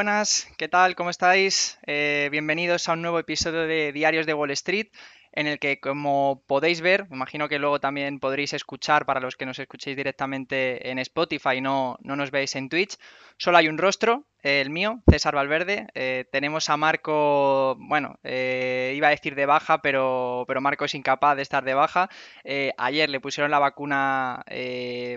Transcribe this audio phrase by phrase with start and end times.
[0.00, 0.94] Buenas, ¿qué tal?
[0.94, 1.78] ¿Cómo estáis?
[1.86, 4.86] Eh, bienvenidos a un nuevo episodio de Diarios de Wall Street,
[5.30, 9.44] en el que, como podéis ver, imagino que luego también podréis escuchar para los que
[9.44, 12.96] nos escuchéis directamente en Spotify y no, no nos veis en Twitch,
[13.36, 15.86] solo hay un rostro, el mío, César Valverde.
[15.94, 20.94] Eh, tenemos a Marco, bueno, eh, iba a decir de baja, pero, pero Marco es
[20.94, 22.08] incapaz de estar de baja.
[22.44, 24.44] Eh, ayer le pusieron la vacuna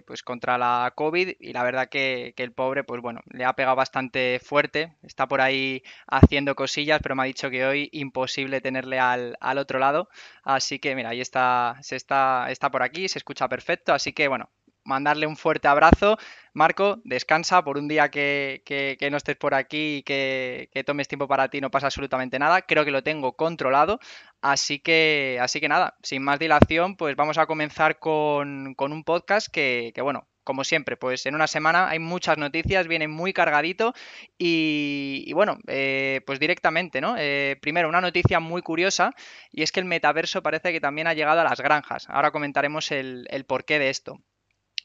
[0.05, 3.75] pues contra la COVID y la verdad que, el pobre, pues bueno, le ha pegado
[3.75, 4.95] bastante fuerte.
[5.03, 9.57] Está por ahí haciendo cosillas, pero me ha dicho que hoy imposible tenerle al, al
[9.57, 10.09] otro lado.
[10.43, 13.93] Así que mira, ahí está, se está, está por aquí, se escucha perfecto.
[13.93, 14.49] Así que bueno,
[14.85, 16.17] mandarle un fuerte abrazo.
[16.53, 18.61] Marco, descansa por un día que,
[19.09, 22.61] no estés por aquí y que, tomes tiempo para ti, no pasa absolutamente nada.
[22.61, 23.99] Creo que lo tengo controlado.
[24.41, 29.47] Así que, así que nada, sin más dilación, pues vamos a comenzar con, un podcast
[29.51, 33.93] que, bueno, como siempre, pues en una semana hay muchas noticias, viene muy cargadito
[34.37, 37.15] y, bueno, eh, pues directamente, ¿no?
[37.17, 39.13] Eh, primero, una noticia muy curiosa
[39.51, 42.07] y es que el metaverso parece que también ha llegado a las granjas.
[42.09, 44.19] Ahora comentaremos el porqué de esto.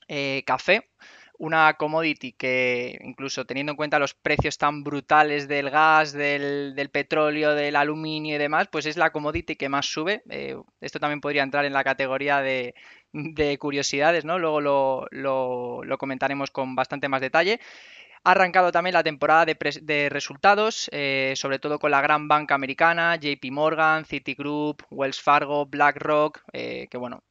[0.09, 0.89] Eh, café,
[1.39, 7.55] una commodity que incluso teniendo en cuenta los precios tan brutales del gas, del, petróleo,
[7.55, 10.23] del aluminio y demás, pues es la commodity que más sube.
[10.31, 12.75] Eh, esto también podría entrar en la categoría de,
[13.59, 14.39] curiosidades, ¿no?
[14.39, 14.61] Luego
[15.11, 17.61] lo, comentaremos con bastante más detalle.
[18.25, 23.17] Ha arrancado también la temporada de, resultados, eh, sobre todo con la gran banca americana,
[23.17, 27.23] JP Morgan, Citigroup, Wells Fargo, BlackRock, que bueno,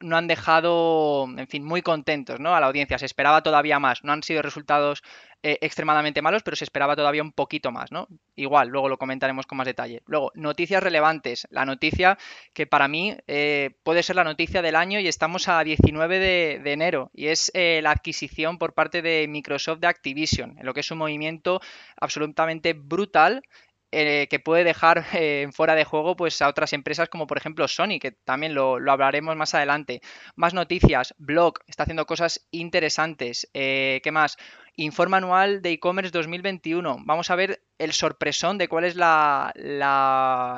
[0.00, 2.54] no han dejado, en fin, muy contentos ¿no?
[2.54, 2.98] a la audiencia.
[2.98, 4.04] Se esperaba todavía más.
[4.04, 5.02] No han sido resultados
[5.46, 8.08] eh, extremadamente malos, pero se esperaba todavía un poquito más, ¿no?
[8.34, 10.00] Igual, luego lo comentaremos con más detalle.
[10.06, 11.46] Luego, noticias relevantes.
[11.50, 12.16] La noticia
[12.54, 16.72] que para mí eh, puede ser la noticia del año y estamos a 19 de,
[16.72, 20.80] enero y es eh, la adquisición por parte de Microsoft de Activision, en lo que
[20.80, 21.60] es un movimiento
[22.00, 23.42] absolutamente brutal
[23.90, 25.04] que puede dejar
[25.52, 29.36] fuera de juego pues, a otras empresas como por ejemplo Sony, que también lo, hablaremos
[29.36, 30.00] más adelante.
[30.34, 33.48] Más noticias, Blog está haciendo cosas interesantes.
[33.52, 34.36] ¿Qué más?
[34.76, 36.98] Informe anual de e-commerce 2021.
[37.04, 39.52] Vamos a ver el sorpresón de cuál es la,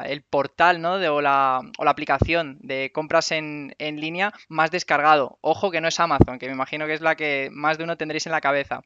[0.07, 5.39] el portal o, la, aplicación de compras en, en, línea más descargado.
[5.43, 7.99] Ojo que no es Amazon, que me imagino que es la que más de uno
[7.99, 8.83] tendréis en la cabeza.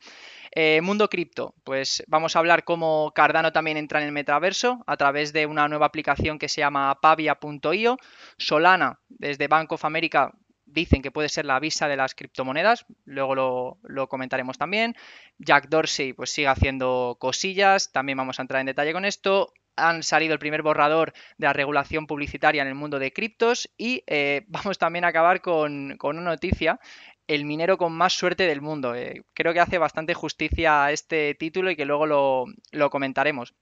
[0.53, 4.97] Eh, mundo cripto, pues vamos a hablar cómo Cardano también entra en el metaverso a
[4.97, 7.99] través de una nueva aplicación que se llama pavia.io.
[8.37, 10.33] Solana, desde Bank of America,
[10.73, 14.97] dicen que puede ser la visa de las criptomonedas, luego lo, comentaremos también.
[15.39, 19.53] Jack Dorsey pues sigue haciendo cosillas, también vamos a entrar en detalle con esto.
[19.77, 24.03] Han salido el primer borrador de la regulación publicitaria en el mundo de criptos y
[24.07, 26.79] eh, vamos también a acabar con, una noticia
[27.27, 28.95] el minero con más suerte del mundo.
[28.95, 33.55] Eh, creo que hace bastante justicia a este título y que luego lo, comentaremos.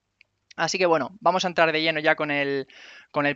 [0.57, 2.67] Así que bueno, vamos a entrar de lleno ya con el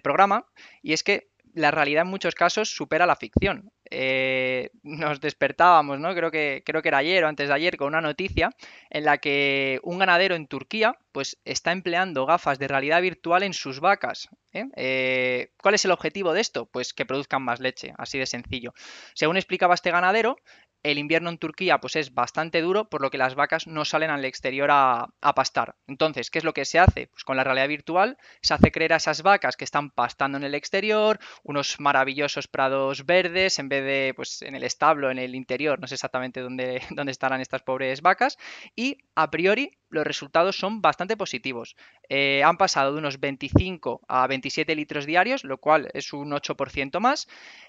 [0.03, 0.47] programa.
[0.81, 3.71] Y es que la realidad en muchos casos supera la ficción.
[3.91, 6.15] Eh, nos despertábamos, ¿no?
[6.15, 8.51] Creo que, creo que era ayer o antes de ayer con una noticia
[8.91, 13.53] en la que un ganadero en Turquía pues está empleando gafas de realidad virtual en
[13.53, 14.29] sus vacas.
[14.53, 14.65] ¿eh?
[14.77, 16.67] Eh, cuál es el objetivo de esto?
[16.67, 18.73] Pues que produzcan más leche, así de sencillo.
[19.15, 20.37] Según explicaba este ganadero,
[20.83, 24.11] el invierno en Turquía pues es bastante duro, por lo que las vacas no salen
[24.11, 25.77] al exterior a, pastar.
[25.87, 27.07] Entonces, ¿qué es lo que se hace?
[27.07, 30.45] Pues con la realidad virtual se hace creer a esas vacas que están pastando en
[30.45, 35.35] el exterior, unos maravillosos prados verdes, en vez de pues en el establo, en el
[35.35, 38.39] interior, no sé exactamente dónde, dónde estarán estas pobres vacas,
[38.77, 41.77] y a priori los resultados son bastante positivos.
[42.09, 46.99] Eh, han pasado de unos 25 a 27 litros diarios, lo cual es un 8%
[47.01, 47.29] más,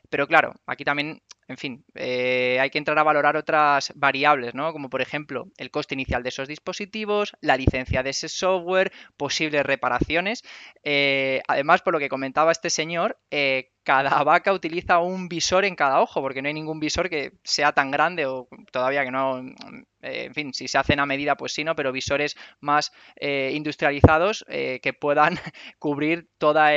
[0.10, 4.72] pero claro, aquí también en fin, eh, hay que entrar a valorar otras variables, ¿no?
[4.72, 9.66] Como por ejemplo el coste inicial de esos dispositivos, la licencia de ese software, posibles
[9.66, 10.44] reparaciones.
[10.84, 13.20] Eh, además, por lo que comentaba este señor,
[13.84, 17.72] cada vaca utiliza un visor en cada ojo, porque no hay ningún visor que sea
[17.74, 19.44] tan grande o todavía que no,
[20.02, 21.76] en fin, si se hacen a medida, pues sí, ¿no?
[21.76, 25.38] Pero visores más industrializados que puedan
[25.80, 26.72] cubrir todos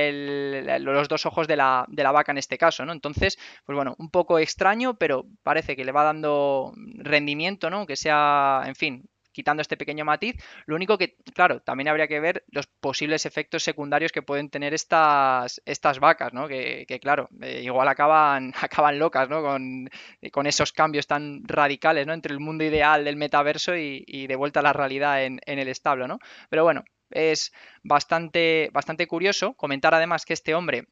[0.80, 2.92] los dos ojos de la, de la, vaca en este caso, ¿no?
[2.92, 7.86] Entonces, pues bueno, un poco extraño, pero parece que le va dando rendimiento, ¿no?
[7.86, 10.34] Que sea, en fin, quitando este pequeño matiz.
[10.64, 14.72] Lo único que, claro, también habría que ver los posibles efectos secundarios que pueden tener
[14.72, 16.48] estas, estas vacas, ¿no?
[16.48, 19.42] Que, claro, eh, igual acaban, acaban locas, ¿no?
[19.42, 19.90] Con,
[20.32, 22.14] con, esos cambios tan radicales, ¿no?
[22.14, 25.68] Entre el mundo ideal del metaverso y, de vuelta a la realidad en, en el
[25.68, 26.18] establo, ¿no?
[26.48, 27.52] Pero bueno, es
[27.82, 30.86] bastante, bastante curioso comentar además que este hombre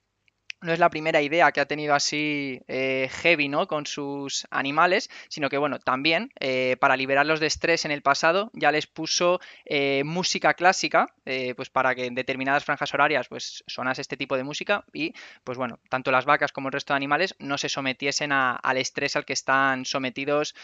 [0.64, 3.66] no es la primera idea que ha tenido así eh, Heavy, ¿no?
[3.68, 8.50] Con sus animales, sino que, bueno, también eh, para liberarlos de estrés en el pasado
[8.54, 11.06] ya les puso eh, música clásica,
[11.56, 15.56] pues para que en determinadas franjas horarias pues sonase este tipo de música y, pues
[15.58, 19.24] bueno, tanto las vacas como el resto de animales no se sometiesen al estrés al
[19.24, 20.54] que están sometidos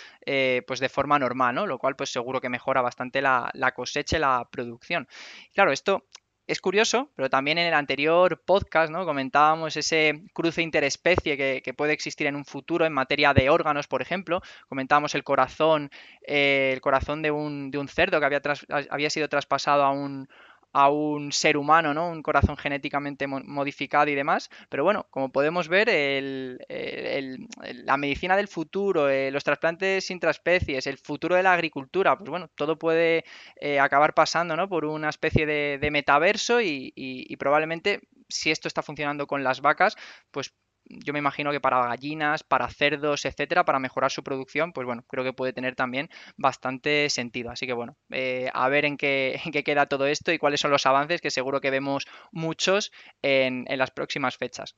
[0.67, 1.67] pues de forma normal, ¿no?
[1.67, 5.09] Lo cual pues seguro que mejora bastante la, la cosecha y la producción.
[5.55, 6.05] Claro, esto
[6.47, 9.05] es curioso, pero también en el anterior podcast ¿no?
[9.05, 14.03] comentábamos ese cruce interespecie que, puede existir en un futuro en materia de órganos, por
[14.03, 14.43] ejemplo.
[14.69, 15.91] Comentábamos el corazón,
[16.27, 18.43] eh, el corazón de un, de un cerdo que había,
[18.91, 20.29] había sido traspasado a un,
[20.73, 22.09] a un ser humano, ¿no?
[22.09, 24.51] Un corazón genéticamente modificado y demás.
[24.69, 25.89] Pero bueno, como podemos ver,
[27.85, 32.49] la medicina del futuro, eh, los trasplantes intraespecies, el futuro de la agricultura, pues bueno,
[32.55, 33.25] todo puede
[33.57, 34.69] eh, acabar pasando, ¿no?
[34.69, 39.97] Por una especie de, metaverso y probablemente si esto está funcionando con las vacas,
[40.31, 40.55] pues
[40.91, 45.05] yo me imagino que para gallinas, para cerdos, etcétera, para mejorar su producción, pues bueno,
[45.09, 47.51] creo que puede tener también bastante sentido.
[47.51, 50.87] Así que bueno, eh, a ver en qué, queda todo esto y cuáles son los
[50.87, 52.93] avances, que seguro que vemos muchos
[53.23, 54.75] en, en las próximas fechas.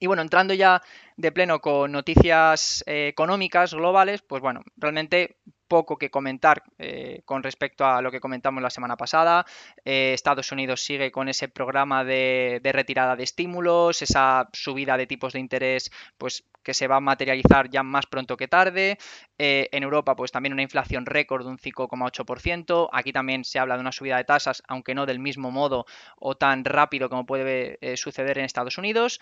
[0.00, 0.82] Y bueno, entrando ya
[1.16, 7.42] de pleno con noticias eh, económicas globales, pues bueno, realmente poco que comentar eh, con
[7.42, 9.46] respecto a lo que comentamos la semana pasada.
[9.84, 15.34] Eh, Estados Unidos sigue con ese programa de, retirada de estímulos, esa subida de tipos
[15.34, 18.98] de interés, pues que se va a materializar ya más pronto que tarde.
[19.38, 22.88] en Europa, pues también una inflación récord de un 5,8%.
[22.92, 25.86] Aquí también se habla de una subida de tasas, aunque no del mismo modo
[26.18, 29.20] o tan rápido como puede suceder en Estados Unidos.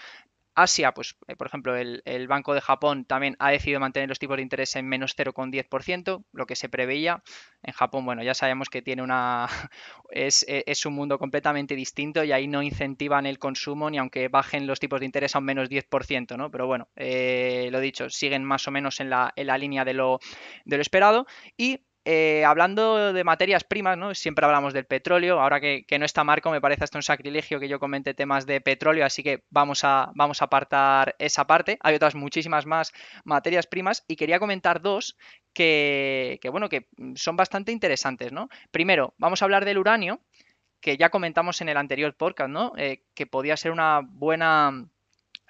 [0.57, 4.37] Asia, pues eh, por ejemplo, el, Banco de Japón también ha decidido mantener los tipos
[4.37, 7.23] de interés en menos 0,10%, lo que se preveía.
[7.63, 9.47] En Japón, bueno, ya sabemos que tiene una
[10.11, 14.29] es, e, es, un mundo completamente distinto y ahí no incentivan el consumo ni aunque
[14.29, 16.51] bajen los tipos de interés a un menos 10%, ¿no?
[16.51, 19.95] Pero bueno, eh, lo dicho, siguen más o menos en la, en la línea de
[19.95, 20.21] lo,
[20.65, 21.27] de lo esperado.
[21.57, 24.15] Y eh, hablando de materias primas, ¿no?
[24.15, 25.41] Siempre hablamos del petróleo.
[25.41, 28.61] Ahora que, no está Marco, me parece hasta un sacrilegio que yo comente temas de
[28.61, 31.79] petróleo, así que vamos a, vamos a apartar esa parte.
[31.81, 32.93] Hay otras muchísimas más
[33.25, 35.19] materias primas y quería comentar dos
[35.53, 36.87] que, bueno, que
[37.17, 38.51] son bastante interesantes, ¿no?
[38.71, 40.21] Primero, vamos a hablar del uranio,
[40.81, 42.73] que ya comentamos en el anterior podcast, ¿no?
[42.77, 44.87] Eh, que podía ser una buena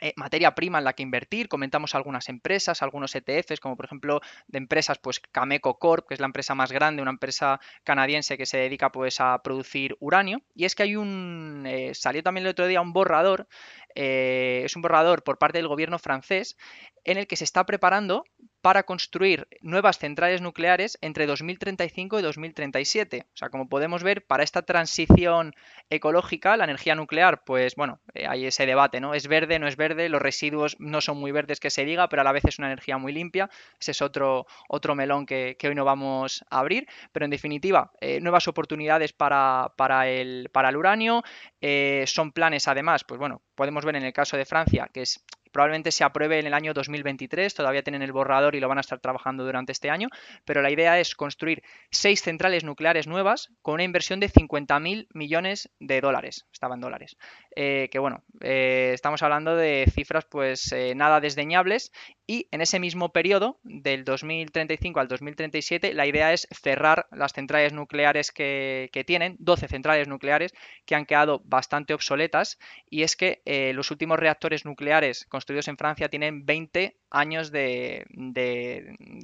[0.01, 1.49] eh, materia prima en la que invertir.
[1.49, 6.21] Comentamos algunas empresas, algunos ETFs, como por ejemplo de empresas, pues Cameco Corp, que es
[6.21, 10.43] la empresa más grande, una empresa canadiense que se dedica pues a producir uranio.
[10.55, 13.49] Y es que hay un, eh, salió también el otro día un borrador,
[13.95, 16.57] eh, es un borrador por parte del gobierno francés
[17.05, 18.25] en el que se está preparando
[18.67, 23.27] para construir nuevas centrales nucleares entre 2035 y 2037.
[23.33, 25.55] O sea, como podemos ver, para esta transición
[25.89, 29.15] ecológica, la energía nuclear, pues bueno, eh, hay ese debate, ¿no?
[29.15, 30.09] ¿Es verde, no es verde?
[30.09, 32.67] Los residuos no son muy verdes que se diga, pero a la vez es una
[32.67, 33.49] energía muy limpia.
[33.79, 36.89] Ese es otro, otro melón que, hoy no vamos a abrir.
[37.13, 41.23] Pero en definitiva, eh, nuevas oportunidades para, para, el, para el uranio.
[41.61, 45.25] Eh, son planes, además, pues bueno, podemos ver en el caso de Francia, que es
[45.57, 48.83] Probablemente se apruebe en el año 2023, todavía tienen el borrador y lo van a
[48.83, 50.11] estar trabajando durante este año,
[50.45, 55.71] pero la idea es construir seis centrales nucleares nuevas con una inversión de 50.000 millones
[55.81, 57.17] de dólares, estaban dólares.
[57.59, 61.91] Eh, que bueno, eh, estamos hablando de cifras pues eh, nada desdeñables
[62.27, 67.73] y en ese mismo periodo, del 2035 al 2037, la idea es cerrar las centrales
[67.73, 70.53] nucleares que, tienen, 12 centrales nucleares
[70.85, 72.59] que han quedado bastante obsoletas
[72.91, 73.41] y es que
[73.75, 78.07] los últimos reactores nucleares construidos en Francia tienen 20 años de,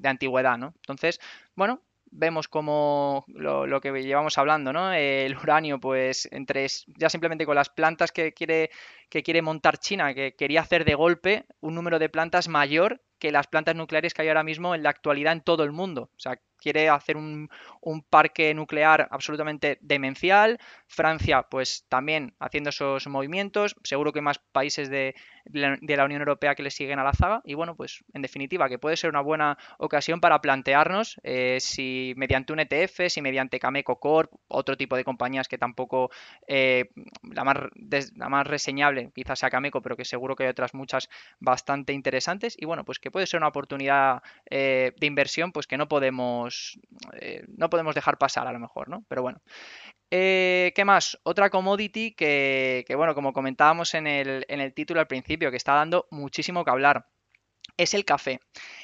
[0.04, 0.74] antigüedad, ¿no?
[0.76, 1.20] Entonces,
[1.54, 4.92] bueno, vemos como lo, que llevamos hablando, ¿no?
[4.92, 8.70] El uranio, pues, entre ya simplemente con las plantas que quiere,
[9.12, 13.30] que quiere montar China, que quería hacer de golpe un número de plantas mayor que
[13.30, 16.10] las plantas nucleares que hay ahora mismo en la actualidad en todo el mundo.
[16.16, 17.48] O sea, quiere hacer un,
[18.08, 20.58] parque nuclear absolutamente demencial.
[20.86, 23.76] Francia, pues también haciendo esos movimientos.
[23.82, 25.14] Seguro que más países de,
[25.52, 27.42] la Unión Europea que le siguen a la zaga.
[27.44, 32.14] Y bueno, pues en definitiva, que puede ser una buena ocasión para plantearnos eh, si
[32.16, 36.10] mediante un ETF, si mediante Cameco Corp, otro tipo de compañías que tampoco
[36.46, 36.90] eh,
[37.22, 37.56] la, más
[38.16, 41.08] la más reseñable quizás sea Cameco, pero que seguro que hay otras muchas
[41.40, 42.56] bastante interesantes.
[42.58, 46.78] Y bueno, pues que puede ser una oportunidad eh, de inversión, pues que no podemos
[47.20, 49.04] eh, no podemos dejar pasar a lo mejor, ¿no?
[49.08, 49.40] Pero bueno.
[50.10, 51.18] Eh, ¿Qué más?
[51.22, 55.72] Otra commodity que, bueno, como comentábamos en el, en el título al principio, que está
[55.72, 57.06] dando muchísimo que hablar,
[57.78, 58.40] es el café.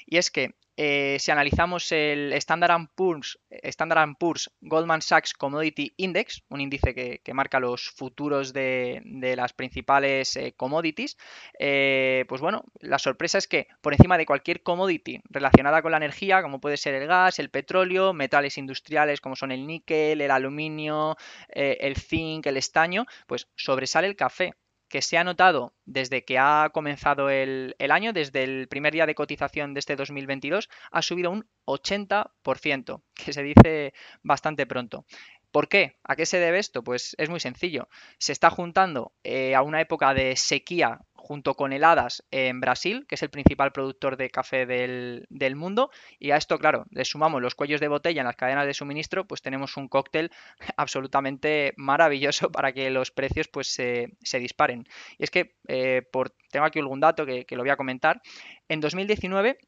[0.06, 4.14] Y es que eh, si analizamos el Standard Poor's, Standard
[4.60, 9.02] Goldman Sachs Commodity Index, un índice que, marca los futuros de,
[9.36, 11.16] las principales eh, commodities,
[11.58, 15.96] eh, pues bueno, la sorpresa es que por encima de cualquier commodity relacionada con la
[15.96, 20.30] energía, como puede ser el gas, el petróleo, metales industriales como son el níquel, el
[20.30, 21.16] aluminio,
[21.48, 24.54] el zinc, el estaño, pues sobresale el café
[24.88, 29.14] que se ha notado desde que ha comenzado el, año, desde el primer día de
[29.14, 35.04] cotización de este 2022, ha subido un 80%, que se dice bastante pronto.
[35.50, 35.96] ¿Por qué?
[36.04, 36.82] ¿A qué se debe esto?
[36.84, 37.88] Pues es muy sencillo.
[38.18, 43.16] Se está juntando eh, a una época de sequía junto con heladas en Brasil, que
[43.16, 45.90] es el principal productor de café del, mundo.
[46.18, 49.26] Y a esto, claro, le sumamos los cuellos de botella en las cadenas de suministro,
[49.26, 50.30] pues tenemos un cóctel
[50.78, 54.08] absolutamente maravilloso para que los precios pues se,
[54.38, 54.86] disparen.
[55.18, 58.22] Y es que, eh, por, tengo aquí algún dato que, lo voy a comentar.
[58.66, 59.58] En 2019,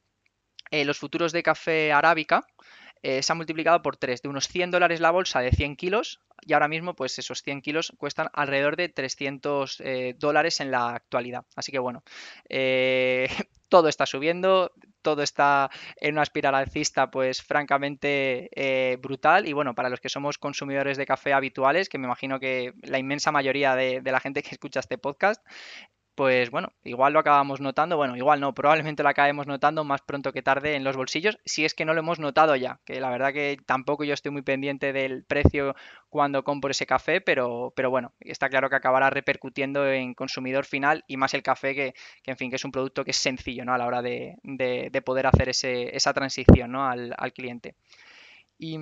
[0.70, 2.46] eh, los futuros de café arábica
[3.02, 6.20] eh, se ha multiplicado por 3, de unos 100 dólares la bolsa de 100 kilos
[6.42, 10.90] y ahora mismo pues esos 100 kilos cuestan alrededor de 300 eh, dólares en la
[10.90, 11.44] actualidad.
[11.56, 12.02] Así que bueno,
[12.48, 13.28] eh,
[13.68, 19.88] todo está subiendo, todo está en una espiral alcista pues francamente brutal y bueno, para
[19.88, 24.00] los que somos consumidores de café habituales, que me imagino que la inmensa mayoría de,
[24.00, 25.42] de la gente que escucha este podcast,
[26.20, 30.34] pues bueno, igual lo acabamos notando, bueno, igual no, probablemente lo acabemos notando más pronto
[30.34, 33.08] que tarde en los bolsillos, si es que no lo hemos notado ya, que la
[33.08, 35.74] verdad que tampoco yo estoy muy pendiente del precio
[36.10, 41.04] cuando compro ese café, pero, pero bueno, está claro que acabará repercutiendo en consumidor final
[41.06, 41.94] y más el café que,
[42.26, 43.72] en fin, que es un producto que es sencillo, ¿no?
[43.72, 44.36] A la hora de,
[45.02, 46.86] poder hacer ese, esa transición, ¿no?
[46.86, 47.76] Al, al cliente.
[48.58, 48.78] Y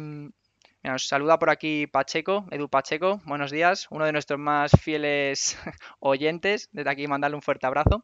[0.89, 3.21] nos saluda por aquí Pacheco, Edu Pacheco.
[3.27, 5.59] Buenos días, uno de nuestros más fieles
[6.01, 6.71] oyentes.
[6.73, 8.03] Desde aquí mandarle un fuerte abrazo.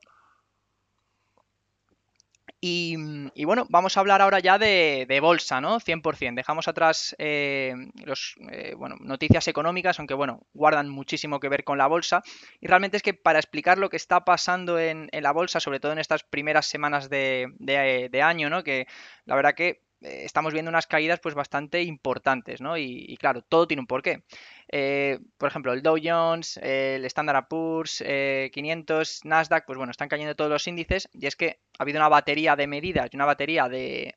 [2.66, 2.96] Y,
[3.44, 5.80] bueno, vamos a hablar ahora ya de, bolsa, ¿no?
[5.80, 6.34] 100%.
[6.34, 7.74] Dejamos atrás eh,
[8.04, 12.22] los, eh, bueno, noticias económicas, aunque bueno, guardan muchísimo que ver con la bolsa.
[12.60, 15.92] Y realmente es que para explicar lo que está pasando en, la bolsa, sobre todo
[15.92, 18.64] en estas primeras semanas de, de año, ¿no?
[18.64, 18.86] Que
[19.26, 22.76] la verdad que estamos viendo unas caídas pues bastante importantes, ¿no?
[22.76, 24.24] Y, claro, todo tiene un porqué.
[24.68, 30.08] Eh, por ejemplo, el Dow Jones, el Standard Poor's, 500, eh, Nasdaq, pues bueno, están
[30.08, 33.24] cayendo todos los índices y es que ha habido una batería de medidas y una
[33.24, 34.14] batería de,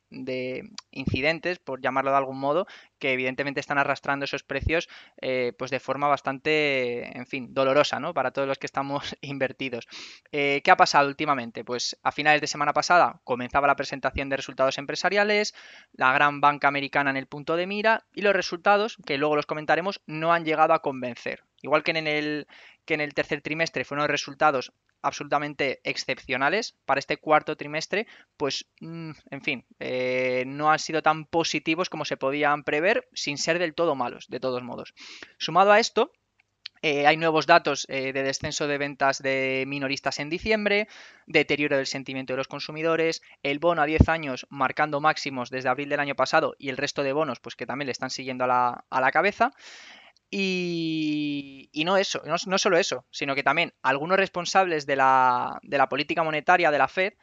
[0.92, 2.68] incidentes, por llamarlo de algún modo,
[3.00, 4.90] que evidentemente están arrastrando esos precios
[5.58, 8.14] pues de forma bastante, en fin, dolorosa, ¿no?
[8.14, 9.88] Para todos los que estamos invertidos.
[10.32, 11.64] ¿Qué ha pasado últimamente?
[11.64, 15.56] Pues a finales de semana pasada comenzaba la presentación de resultados empresariales,
[15.94, 19.46] la gran banca americana en el punto de mira y los resultados, que luego los
[19.46, 21.44] comentaremos, no han llegado a convencer.
[21.62, 22.48] Igual que en el,
[22.86, 29.12] que en el tercer trimestre fueron resultados absolutamente excepcionales para este cuarto trimestre, pues mm,
[29.32, 33.76] en fin, eh, no han sido tan positivos como se podían prever, sin ser del
[33.76, 34.94] todo malos, de todos modos.
[35.38, 36.12] Sumado a esto,
[36.82, 40.88] eh, hay nuevos datos eh, de descenso de ventas de minoristas en diciembre,
[41.26, 45.90] deterioro del sentimiento de los consumidores, el bono a 10 años marcando máximos desde abril
[45.90, 48.84] del año pasado y el resto de bonos pues que también le están siguiendo a
[48.92, 49.52] la, cabeza.
[50.30, 55.88] Y, no eso, no, solo eso, sino que también algunos responsables de la, de la
[55.88, 57.14] política monetaria de la Fed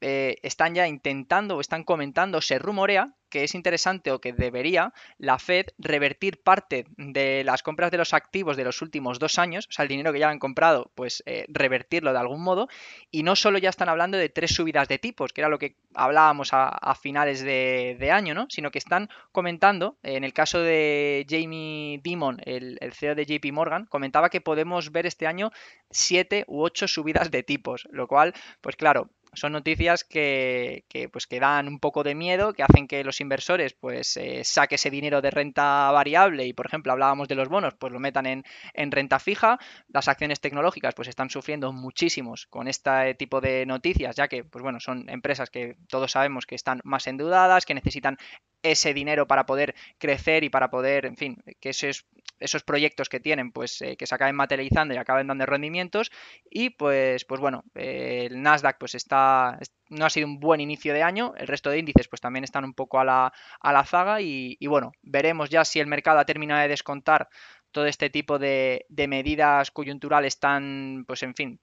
[0.00, 4.92] eh, están ya intentando o están comentando, se rumorea que es interesante o que debería
[5.18, 9.66] la Fed revertir parte de las compras de los activos de los últimos dos años,
[9.68, 12.68] o sea, el dinero que ya han comprado, pues eh, revertirlo de algún modo.
[13.10, 15.74] Y no solo ya están hablando de tres subidas de tipos, que era lo que
[15.94, 18.46] hablábamos a, finales de, año, ¿no?
[18.50, 23.52] Sino que están comentando, en el caso de Jamie Dimon, el, el CEO de JP
[23.52, 25.50] Morgan, comentaba que podemos ver este año
[25.90, 31.40] siete u ocho subidas de tipos, lo cual, pues claro, son noticias que, pues, que
[31.40, 35.20] dan un poco de miedo, que hacen que los inversores pues eh, saque ese dinero
[35.20, 38.90] de renta variable y, por ejemplo, hablábamos de los bonos, pues lo metan en, en,
[38.90, 39.58] renta fija.
[39.88, 44.62] Las acciones tecnológicas pues están sufriendo muchísimos con este tipo de noticias, ya que, pues
[44.62, 48.18] bueno, son empresas que todos sabemos que están más endeudadas, que necesitan
[48.64, 52.06] ese dinero para poder crecer y para poder, en fin, que esos,
[52.40, 56.10] esos proyectos que tienen, pues eh, que se acaben materializando y acaben dando rendimientos.
[56.50, 59.58] Y pues, pues bueno, eh, el Nasdaq pues está,
[59.90, 62.64] no ha sido un buen inicio de año, el resto de índices pues también están
[62.64, 66.18] un poco a la, a la zaga y, y bueno, veremos ya si el mercado
[66.18, 67.28] ha terminado de descontar
[67.70, 71.60] todo este tipo de, de, medidas coyunturales tan, pues en fin,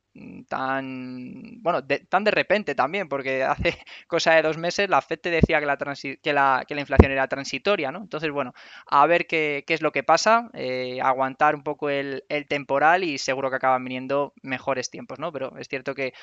[0.47, 3.77] tan bueno tan de repente también porque hace
[4.07, 7.11] cosa de dos meses la FED te decía que la, que la, que la inflación
[7.11, 7.99] era transitoria ¿no?
[7.99, 8.53] entonces bueno
[8.87, 13.05] a ver qué, qué es lo que pasa eh, aguantar un poco el, el, temporal
[13.05, 15.31] y seguro que acaban viniendo mejores tiempos ¿no?
[15.31, 16.13] pero es cierto que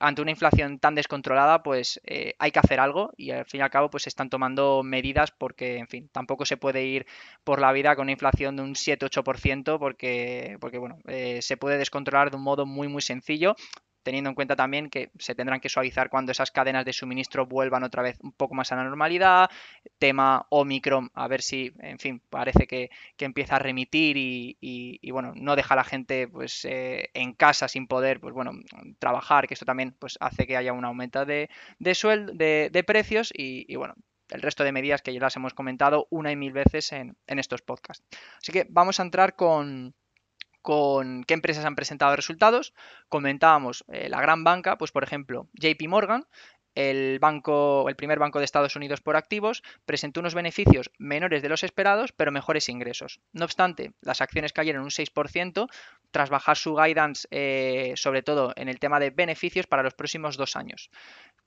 [0.00, 3.62] ante una inflación tan descontrolada pues eh, hay que hacer algo y al fin y
[3.62, 7.06] al cabo pues se están tomando medidas porque en fin tampoco se puede ir
[7.44, 11.78] por la vida con una inflación de un 7-8% porque porque bueno eh, se puede
[11.78, 13.27] descontrolar de un modo muy muy sencillo
[14.08, 17.82] teniendo en cuenta también que se tendrán que suavizar cuando esas cadenas de suministro vuelvan
[17.82, 19.50] otra vez un poco más a la normalidad.
[19.98, 25.56] Tema Omicron, a ver si, en fin, parece que, empieza a remitir y, bueno, no
[25.56, 28.52] deja a la gente pues eh, en casa sin poder, pues bueno,
[28.98, 33.30] trabajar, que esto también pues hace que haya un aumento de, de sueldo, de, precios
[33.34, 33.94] y, bueno,
[34.30, 37.38] el resto de medidas que ya las hemos comentado una y mil veces en, en
[37.38, 38.06] estos podcasts.
[38.38, 39.94] Así que vamos a entrar con,
[40.62, 42.74] con qué empresas han presentado resultados.
[43.08, 46.26] Comentábamos eh, la gran banca, pues por ejemplo, JP Morgan,
[46.78, 51.48] el banco, el primer banco de Estados Unidos por activos, presentó unos beneficios menores de
[51.48, 53.20] los esperados, pero mejores ingresos.
[53.32, 55.68] No obstante, las acciones cayeron un 6%
[56.12, 60.36] tras bajar su guidance, eh, sobre todo en el tema de beneficios para los próximos
[60.36, 60.90] dos años.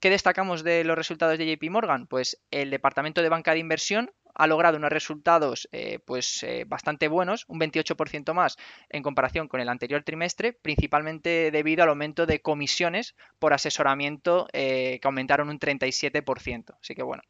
[0.02, 2.08] ¿Qué destacamos de los resultados de JP Morgan?
[2.08, 7.08] Pues el departamento de banca de inversión ha logrado unos resultados eh, pues eh, bastante
[7.08, 8.58] buenos, un 28% más
[8.90, 15.00] en comparación con el anterior trimestre, principalmente debido al aumento de comisiones por asesoramiento eh,
[15.02, 16.76] que aumentaron un 37%.
[16.82, 17.24] Así que bueno,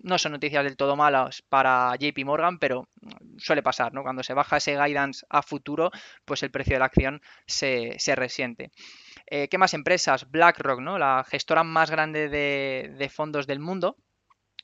[0.00, 2.88] no son noticias del todo malas para JP Morgan, pero
[3.38, 4.02] suele pasar, ¿no?
[4.02, 5.90] Cuando se baja ese guidance a futuro,
[6.24, 8.70] pues el precio de la acción se, se resiente.
[9.26, 10.30] ¿Qué más empresas?
[10.30, 10.98] BlackRock, ¿no?
[10.98, 13.96] La gestora más grande de, de fondos del mundo,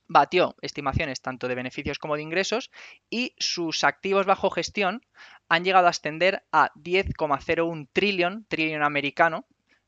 [0.09, 2.71] batió estimaciones tanto de beneficios como de ingresos
[3.11, 5.05] y sus activos bajo gestión
[5.49, 9.47] han llegado a ascender a 10,01 trillón, trillón americano,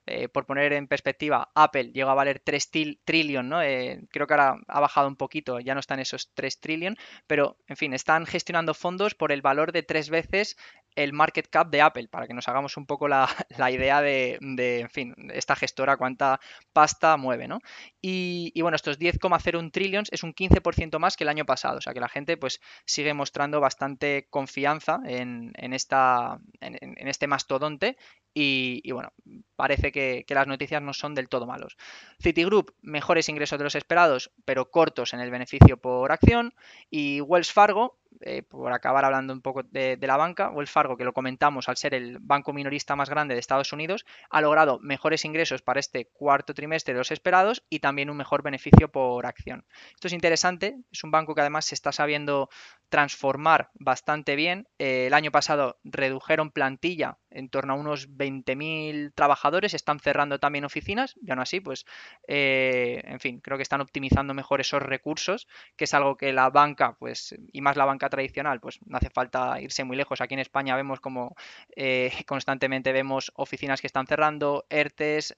[0.08, 2.70] eh, por poner en perspectiva, Apple llegó a valer 3
[3.04, 3.62] trillón, ¿no?
[3.62, 7.58] Eh, creo que ahora ha bajado un poquito, ya no están esos 3 trillón, pero
[7.66, 10.56] en fin, están gestionando fondos por el valor de tres veces
[10.98, 13.28] el market cap de Apple, para que nos hagamos un poco la,
[13.70, 16.40] idea de, en fin, esta gestora cuánta
[16.72, 17.60] pasta mueve, ¿no?
[18.00, 21.94] Y, bueno, estos 10,01 trillions es un 15% más que el año pasado, o sea
[21.94, 27.96] que la gente pues sigue mostrando bastante confianza en, esta, en, este mastodonte
[28.34, 29.12] y, bueno,
[29.56, 31.76] parece que, que, las noticias no son del todo malos.
[32.20, 36.54] Citigroup, mejores ingresos de los esperados, pero cortos en el beneficio por acción.
[36.90, 41.04] Y Wells Fargo, eh, por acabar hablando un poco de, la banca, Wells Fargo, que
[41.04, 45.24] lo comentamos al ser el banco minorista más grande de Estados Unidos, ha logrado mejores
[45.24, 49.64] ingresos para este cuarto trimestre de los esperados y también un mejor beneficio por acción.
[49.94, 52.48] Esto es interesante, es un banco que además se está sabiendo
[52.88, 54.66] transformar bastante bien.
[54.78, 60.64] Eh, el año pasado redujeron plantilla en torno a unos 20.000 trabajadores, están cerrando también
[60.64, 61.84] oficinas y aún así, pues,
[62.26, 65.46] eh, en fin, creo que están optimizando mejor esos recursos,
[65.76, 69.10] que es algo que la banca, pues, y más la banca tradicional, pues no hace
[69.10, 70.20] falta irse muy lejos.
[70.22, 71.36] Aquí en España vemos como
[71.76, 75.36] eh, constantemente vemos oficinas que están cerrando, ERTES,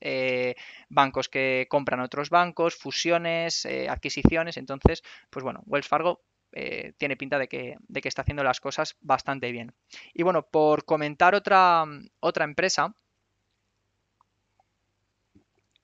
[0.89, 7.39] bancos que compran otros bancos, fusiones, adquisiciones, entonces, pues bueno, Wells Fargo eh, tiene pinta
[7.39, 9.73] de que, de que, está haciendo las cosas bastante bien.
[10.15, 11.85] Y bueno, por comentar otra,
[12.21, 12.95] otra empresa,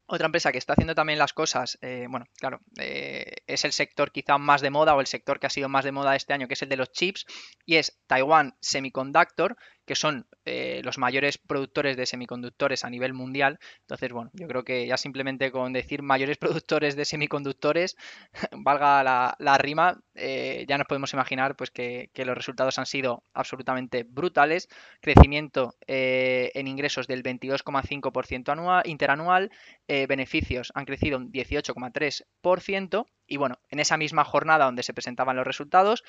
[0.06, 4.12] otra empresa que está haciendo también las cosas, eh, bueno, claro, eh, es el sector
[4.12, 6.46] quizá más de moda o el sector que ha sido más de moda este año,
[6.46, 7.26] que es el de los chips,
[7.64, 13.58] y es Taiwan Semiconductor, que son eh, los mayores productores de semiconductores a nivel mundial.
[13.80, 17.96] Entonces, bueno, yo creo que ya simplemente con decir mayores productores de semiconductores,
[18.52, 19.02] valga
[19.38, 24.68] la, rima, eh, ya nos podemos imaginar pues, que, los resultados han sido absolutamente brutales.
[25.00, 29.50] Crecimiento eh, en ingresos del 22,5% anual, interanual,
[29.86, 33.06] beneficios han crecido un 18,3%.
[33.28, 36.04] Y bueno, en esa misma jornada donde se presentaban los resultados,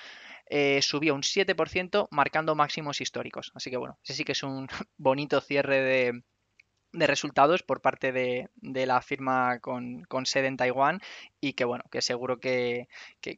[0.81, 3.51] subió un 7%, marcando máximos históricos.
[3.55, 6.23] Así que bueno, ese sí que es un bonito cierre
[6.93, 8.49] de resultados por parte de,
[8.85, 11.01] la firma con, sede en Taiwán
[11.39, 12.87] y que bueno, que seguro que,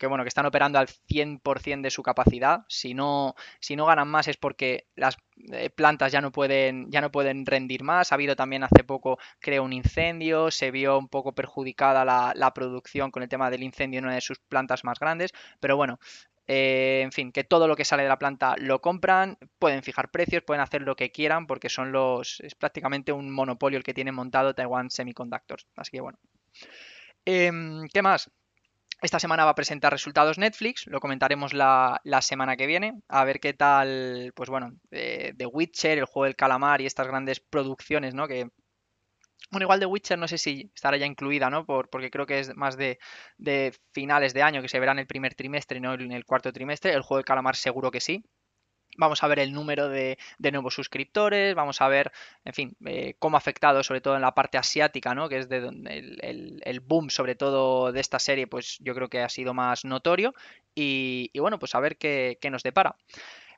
[0.07, 2.61] bueno, que están operando al 100% de su capacidad.
[2.67, 5.17] Si no, si no ganan más es porque las
[5.51, 8.11] eh, plantas ya no pueden ya no pueden rendir más.
[8.11, 13.11] Ha habido también hace poco, creo, un incendio, se vio un poco perjudicada la producción
[13.11, 15.99] con el tema del incendio en una de sus plantas más grandes, pero bueno,
[16.51, 20.09] eh, en fin, que todo lo que sale de la planta lo compran, pueden fijar
[20.09, 22.39] precios, pueden hacer lo que quieran porque son los.
[22.39, 25.67] es prácticamente un monopolio el que tiene montado Taiwan Semiconductors.
[25.75, 26.17] Así que bueno.
[27.23, 28.31] Em, ¿Qué más?
[28.99, 33.39] Esta semana va a presentar resultados Netflix, lo comentaremos la, semana que viene, a ver
[33.39, 38.15] qué tal, pues bueno, eh, The Witcher, el juego del calamar y estas grandes producciones,
[38.15, 38.27] ¿no?
[38.27, 38.49] Que
[39.51, 41.65] bueno, igual de Witcher no sé si estará ya incluida, ¿no?
[41.65, 42.99] Por, porque creo que es más de,
[43.91, 46.93] finales de año, que se verá en el primer trimestre no en el cuarto trimestre.
[46.93, 48.23] El juego de calamar seguro que sí.
[48.97, 52.11] Vamos a ver el número de, nuevos suscriptores, vamos a ver,
[52.43, 55.29] en fin, eh, cómo ha afectado, sobre todo en la parte asiática, ¿no?
[55.29, 59.21] Que es de el, el, boom, sobre todo de esta serie, pues yo creo que
[59.21, 60.33] ha sido más notorio.
[60.75, 62.95] Y, bueno, pues a ver qué nos depara.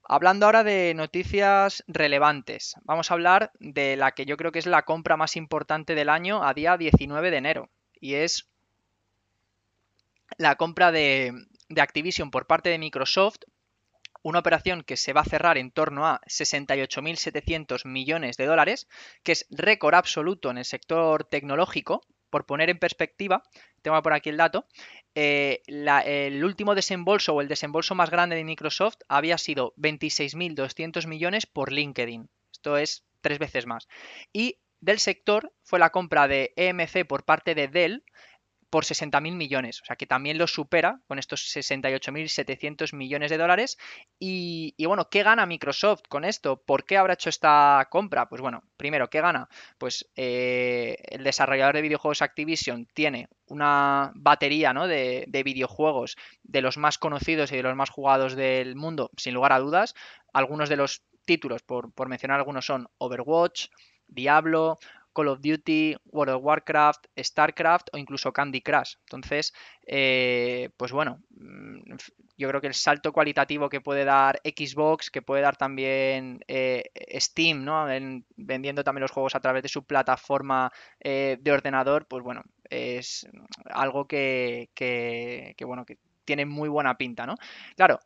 [0.03, 4.65] Hablando ahora de noticias relevantes, vamos a hablar de la que yo creo que es
[4.65, 8.49] la compra más importante del año a día 19 de enero, y es
[10.37, 11.33] la compra de,
[11.77, 13.43] Activision por parte de Microsoft,
[14.23, 18.87] una operación que se va a cerrar en torno a 68.700 millones de dólares,
[19.23, 23.43] que es récord absoluto en el sector tecnológico, por poner en perspectiva,
[23.81, 24.65] tengo por aquí el dato,
[25.15, 31.45] eh, el último desembolso o el desembolso más grande de Microsoft había sido 26.200 millones
[31.45, 32.29] por LinkedIn.
[32.51, 33.87] Esto es tres veces más.
[34.31, 38.03] Y del sector fue la compra de EMC por parte de Dell
[38.71, 43.77] por 60.000 millones, o sea que también lo supera con estos 68.700 millones de dólares.
[44.17, 46.63] Y, bueno, ¿qué gana Microsoft con esto?
[46.63, 48.29] ¿Por qué habrá hecho esta compra?
[48.29, 49.49] Pues bueno, primero, ¿qué gana?
[49.77, 54.87] Pues eh, el desarrollador de videojuegos Activision tiene una batería ¿no?
[54.87, 59.33] de, de videojuegos de los más conocidos y de los más jugados del mundo, sin
[59.33, 59.95] lugar a dudas.
[60.31, 63.67] Algunos de los títulos, por, por mencionar algunos, son Overwatch,
[64.07, 64.79] Diablo,
[65.13, 68.95] Call of Duty, World of Warcraft, StarCraft o incluso Candy Crush.
[69.05, 69.53] Entonces,
[69.85, 71.95] eh, pues bueno, mm,
[72.37, 76.83] yo creo que el salto cualitativo que puede dar Xbox, que puede dar también eh,
[77.19, 77.85] Steam, ¿no?
[78.35, 83.27] vendiendo también los juegos a través de su plataforma eh, de ordenador, pues bueno, es
[83.65, 87.35] algo que, que, que bueno, que tiene muy buena pinta, ¿no?
[87.75, 87.99] Claro,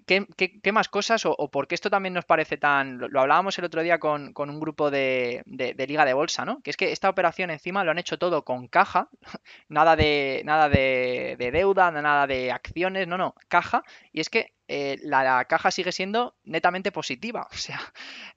[0.00, 2.98] ¿qué, más cosas o, por qué esto también nos parece tan...
[2.98, 5.42] Lo, hablábamos el otro día con, un grupo de,
[5.86, 6.60] Liga de Bolsa, ¿no?
[6.62, 9.08] Que es que esta operación encima lo han hecho todo con caja,
[9.68, 13.82] nada de, nada de, deuda, nada de acciones, no, no, caja.
[14.12, 17.80] Y es que eh, la, caja sigue siendo netamente positiva, o sea,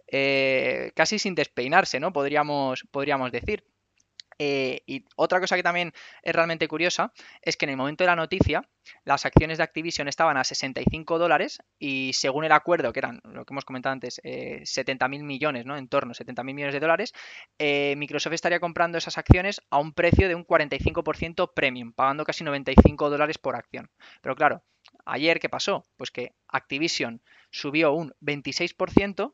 [0.08, 2.12] eh, casi sin despeinarse, ¿no?
[2.14, 3.64] Podríamos, podríamos decir.
[4.38, 8.10] Eh, y otra cosa que también es realmente curiosa es que en el momento de
[8.10, 8.68] la noticia
[9.04, 13.46] las acciones de Activision estaban a 65 dólares y según el acuerdo, que eran lo
[13.46, 15.78] que hemos comentado antes, eh, 70.000 millones, ¿no?
[15.78, 17.14] En torno a 70.000 millones de dólares,
[17.60, 22.44] eh, Microsoft estaría comprando esas acciones a un precio de un 45% premium, pagando casi
[22.44, 23.90] 95 dólares por acción.
[24.22, 24.64] Pero claro,
[25.06, 25.86] ayer, ¿qué pasó?
[25.98, 27.22] Pues que Activision
[27.52, 29.34] subió un 26%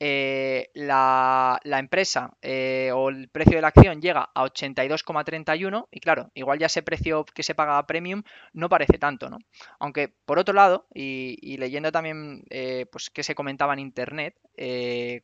[0.00, 6.30] eh, la, empresa eh, o el precio de la acción llega a 82,31 y claro,
[6.34, 9.38] igual ya ese precio que se paga premium no parece tanto, ¿no?
[9.80, 14.36] Aunque por otro lado, y, leyendo también eh, pues que se comentaba en internet,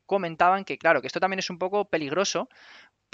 [0.07, 2.49] comentaban que claro, que esto también es un poco peligroso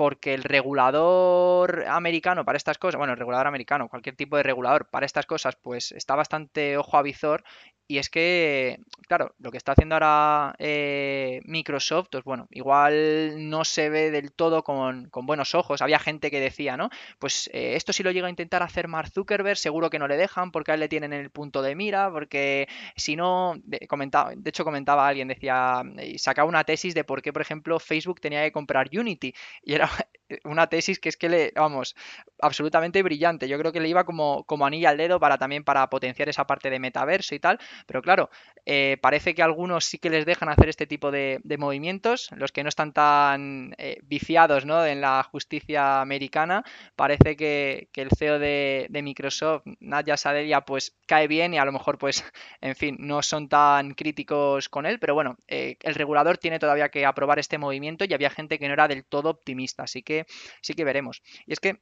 [0.01, 4.89] porque el regulador americano para estas cosas, bueno, el regulador americano, cualquier tipo de regulador
[4.89, 7.45] para estas cosas, pues está bastante ojo a visor
[7.91, 13.65] y es que, claro, lo que está haciendo ahora eh, Microsoft, pues bueno, igual no
[13.65, 15.83] se ve del todo con, buenos ojos.
[15.83, 16.89] Había gente que decía, ¿no?
[17.19, 20.17] Pues eh, esto si lo llega a intentar hacer Mark Zuckerberg, seguro que no le
[20.17, 23.89] dejan porque a él le tienen en el punto de mira, porque si no, de,
[23.89, 27.81] comentaba, de hecho comentaba alguien, decía, y sacaba una tesis de por qué, por ejemplo,
[27.81, 29.35] Facebook tenía que comprar Unity.
[29.65, 29.91] Y era
[30.45, 31.97] una tesis que es que le, vamos,
[32.41, 33.49] absolutamente brillante.
[33.49, 36.47] Yo creo que le iba como, como anilla al dedo para también para potenciar esa
[36.47, 37.59] parte de metaverso y tal.
[37.87, 38.31] Pero claro,
[38.67, 42.63] eh, parece que algunos sí que les dejan hacer este tipo de, movimientos, los que
[42.63, 44.85] no están tan eh, viciados ¿no?
[44.85, 46.65] en la justicia americana,
[46.97, 51.99] parece que, el CEO de, Microsoft, Nadia Sadelia, pues cae bien y a lo mejor,
[51.99, 52.25] pues,
[52.61, 56.89] en fin, no son tan críticos con él, pero bueno, eh, el regulador tiene todavía
[56.89, 60.27] que aprobar este movimiento y había gente que no era del todo optimista, así que
[60.63, 61.23] sí que veremos.
[61.47, 61.81] Y es que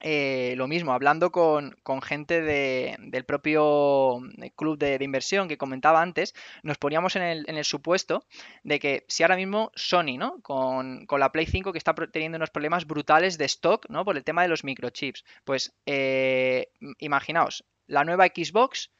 [0.00, 6.34] eh, lo mismo, hablando con, gente del propio eh, club de, inversión que comentaba antes,
[6.62, 8.24] nos poníamos en el, supuesto
[8.62, 10.40] de que si ahora mismo Sony, ¿no?
[10.42, 14.04] Con, la Play 5 que está teniendo unos problemas brutales de stock, ¿no?
[14.04, 15.24] Por el tema de los microchips.
[15.44, 18.90] Pues eh, imaginaos, la nueva Xbox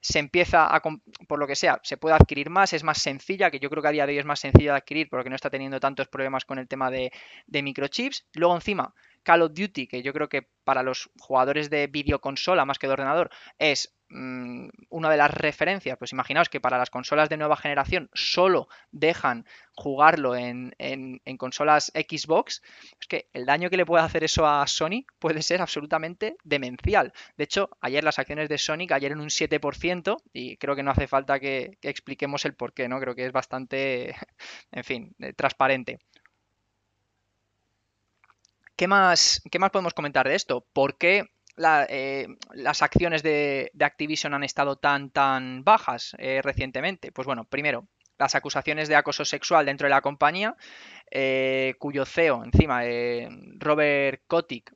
[0.00, 3.58] se empieza a, por lo que sea, se puede adquirir más, es más sencilla, que
[3.58, 5.48] yo creo que a día de hoy es más sencilla de adquirir porque no está
[5.48, 7.10] teniendo tantos problemas con el tema de,
[7.46, 8.26] de microchips.
[8.34, 12.78] Luego encima Call of Duty, que yo creo que para los jugadores de videoconsola más
[12.78, 17.28] que de ordenador es mm, una de las referencias, pues imaginaos que para las consolas
[17.28, 20.72] de nueva generación solo dejan jugarlo en,
[21.38, 22.62] consolas Xbox,
[23.00, 27.12] es que el daño que le puede hacer eso a Sony puede ser absolutamente demencial.
[27.36, 31.08] De hecho, ayer las acciones de Sony cayeron un 7% y creo que no hace
[31.08, 33.00] falta que, que expliquemos el por qué, ¿no?
[33.00, 34.14] Creo que es bastante,
[34.70, 35.98] en fin, eh, transparente.
[38.76, 40.66] ¿Qué más, qué más podemos comentar de esto?
[40.72, 41.26] ¿Por qué
[41.88, 47.12] eh, las acciones de, Activision han estado tan, tan bajas eh, recientemente?
[47.12, 47.86] Pues bueno, primero,
[48.18, 50.56] las acusaciones de acoso sexual dentro de la compañía,
[51.16, 52.82] eh, cuyo CEO, encima,
[53.58, 54.74] Robert Kotick,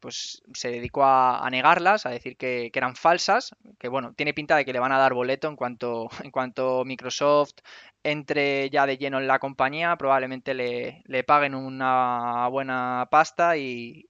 [0.00, 4.64] pues se dedicó a, negarlas, a decir que, eran falsas, que bueno, tiene pinta de
[4.64, 7.56] que le van a dar boleto en cuanto, en cuanto Microsoft
[8.02, 14.06] entre ya de lleno en la compañía, probablemente le, paguen una buena pasta y,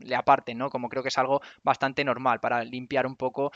[0.00, 0.70] le aparten, ¿no?
[0.70, 3.52] Como creo que es algo bastante normal para limpiar un poco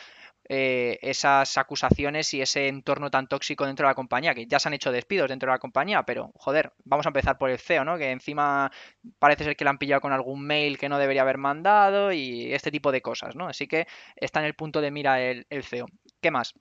[0.47, 4.69] eh, esas acusaciones y ese entorno tan tóxico dentro de la compañía, que ya se
[4.69, 7.85] han hecho despidos dentro de la compañía, pero joder, vamos a empezar por el CEO,
[7.85, 7.97] ¿no?
[7.99, 8.71] Que encima
[9.19, 12.53] parece ser que le han pillado con algún mail que no debería haber mandado y
[12.53, 13.49] este tipo de cosas, ¿no?
[13.49, 15.87] Así que está en el punto de mira el, el CEO.
[16.21, 16.55] ¿Qué más?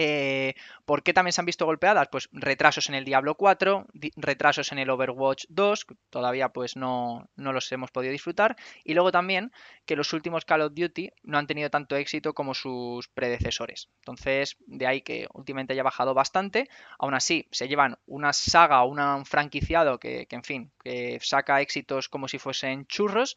[0.00, 2.06] Eh, ¿Por qué también se han visto golpeadas?
[2.06, 7.52] Pues retrasos en el Diablo 4, retrasos en el Overwatch 2, todavía pues no, no,
[7.52, 9.50] los hemos podido disfrutar, y luego también
[9.86, 13.88] que los últimos Call of Duty no han tenido tanto éxito como sus predecesores.
[13.98, 16.68] Entonces, de ahí que últimamente haya bajado bastante,
[17.00, 21.60] aún así se llevan una saga o un franquiciado que, que, en fin, que saca
[21.60, 23.36] éxitos como si fuesen churros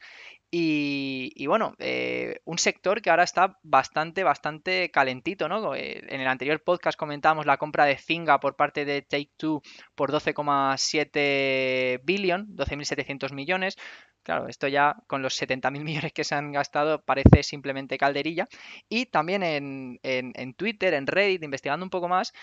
[0.54, 2.11] y, bueno, eh,
[2.46, 5.76] un sector que ahora está bastante, bastante calentito, ¿no?
[5.76, 9.62] Eh, en el anterior podcast comentábamos la compra de Finga por parte de Take Two
[9.96, 13.78] por 12,7 billion, 12.700 millones.
[14.24, 18.48] Claro, esto ya con los 70.000 millones que se han gastado parece simplemente calderilla.
[18.88, 22.34] Y también en, en Twitter, en Reddit, investigando un poco más,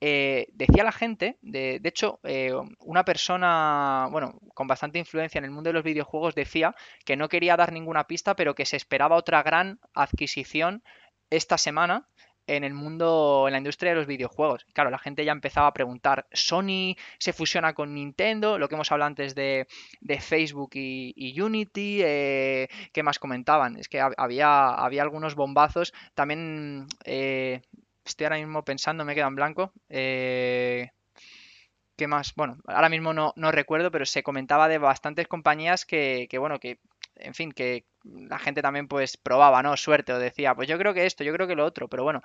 [0.00, 5.50] eh, decía la gente, de, hecho, eh, una persona, bueno, con bastante influencia en el
[5.50, 9.16] mundo de los videojuegos decía que no quería dar ninguna pista, pero que se esperaba
[9.16, 10.82] otra gran adquisición
[11.30, 12.08] esta semana
[12.46, 14.64] en el mundo, en la industria de los videojuegos.
[14.72, 18.58] Claro, la gente ya empezaba a preguntar, ¿Sony se fusiona con Nintendo?
[18.58, 19.66] Lo que hemos hablado antes de,
[20.20, 23.76] Facebook y, Unity, eh, ¿qué más comentaban?
[23.76, 26.86] Es que había, había algunos bombazos, también
[28.08, 29.72] Estoy ahora mismo pensando, me queda en blanco.
[29.88, 30.90] Eh,
[31.96, 32.32] ¿Qué más?
[32.36, 36.78] Bueno, ahora mismo no, recuerdo, pero se comentaba de bastantes compañías que, que, bueno, que,
[37.16, 39.76] en fin, que la gente también pues probaba, ¿no?
[39.76, 42.22] Suerte o decía, pues yo creo que esto, yo creo que lo otro, pero bueno,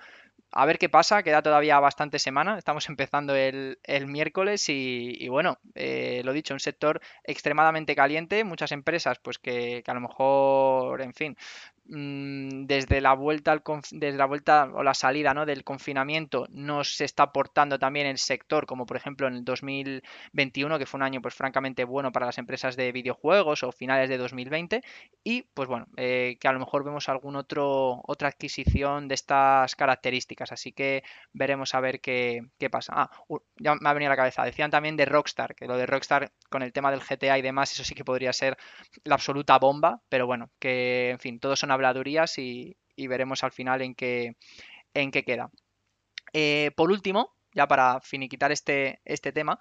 [0.52, 6.22] a ver qué pasa, queda todavía bastante semana, estamos empezando el, miércoles y, bueno, eh,
[6.24, 11.14] lo dicho, un sector extremadamente caliente, muchas empresas pues que, que a lo mejor, en
[11.14, 11.38] fin,
[11.86, 15.46] Mm, desde la vuelta al desde la vuelta o la salida ¿no?
[15.46, 20.80] del confinamiento no se está aportando también el sector como por ejemplo en el 2021
[20.80, 24.18] que fue un año pues francamente bueno para las empresas de videojuegos o finales de
[24.18, 24.82] 2020
[25.26, 29.76] y pues bueno eh, que a lo mejor vemos algún otro otra adquisición de estas
[29.76, 30.52] características.
[30.52, 32.94] Así que veremos a ver qué, qué pasa.
[32.96, 33.10] Ah,
[33.58, 34.44] ya me ha venido a la cabeza.
[34.44, 37.72] Decían también de Rockstar que lo de Rockstar con el tema del GTA y demás
[37.72, 38.58] eso sí que podría ser
[39.04, 43.82] la absoluta bomba pero bueno que en fin todos son habladurías y, veremos al final
[43.82, 44.36] en qué,
[44.94, 45.50] en qué queda.
[46.34, 49.60] Eh, por último, ya para finiquitar este, este tema,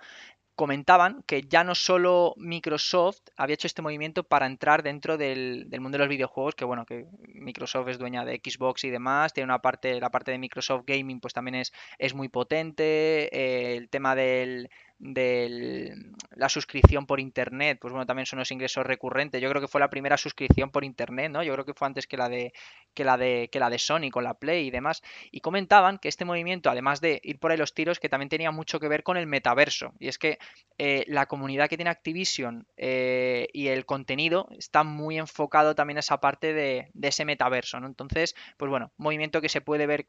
[0.54, 5.96] comentaban que ya no solo Microsoft había hecho este movimiento para entrar dentro del, mundo
[5.96, 9.60] de los videojuegos, que bueno, que Microsoft es dueña de Xbox y demás, tiene una
[9.60, 14.14] parte, la parte de Microsoft Gaming pues también es, es muy potente, eh, el tema
[14.14, 14.68] del,
[15.02, 15.96] de
[16.36, 19.42] la suscripción por internet, pues bueno, también son los ingresos recurrentes.
[19.42, 21.42] Yo creo que fue la primera suscripción por internet, ¿no?
[21.42, 22.52] Yo creo que fue antes que la de
[22.94, 25.02] que la de que la de Sony con la Play y demás.
[25.32, 28.52] Y comentaban que este movimiento, además de ir por ahí los tiros, que también tenía
[28.52, 29.92] mucho que ver con el metaverso.
[29.98, 30.38] Y es que
[30.78, 36.00] eh, la comunidad que tiene Activision eh, y el contenido está muy enfocado también a
[36.00, 37.88] esa parte de, de ese metaverso, ¿no?
[37.88, 40.06] Entonces, pues bueno, movimiento que se puede ver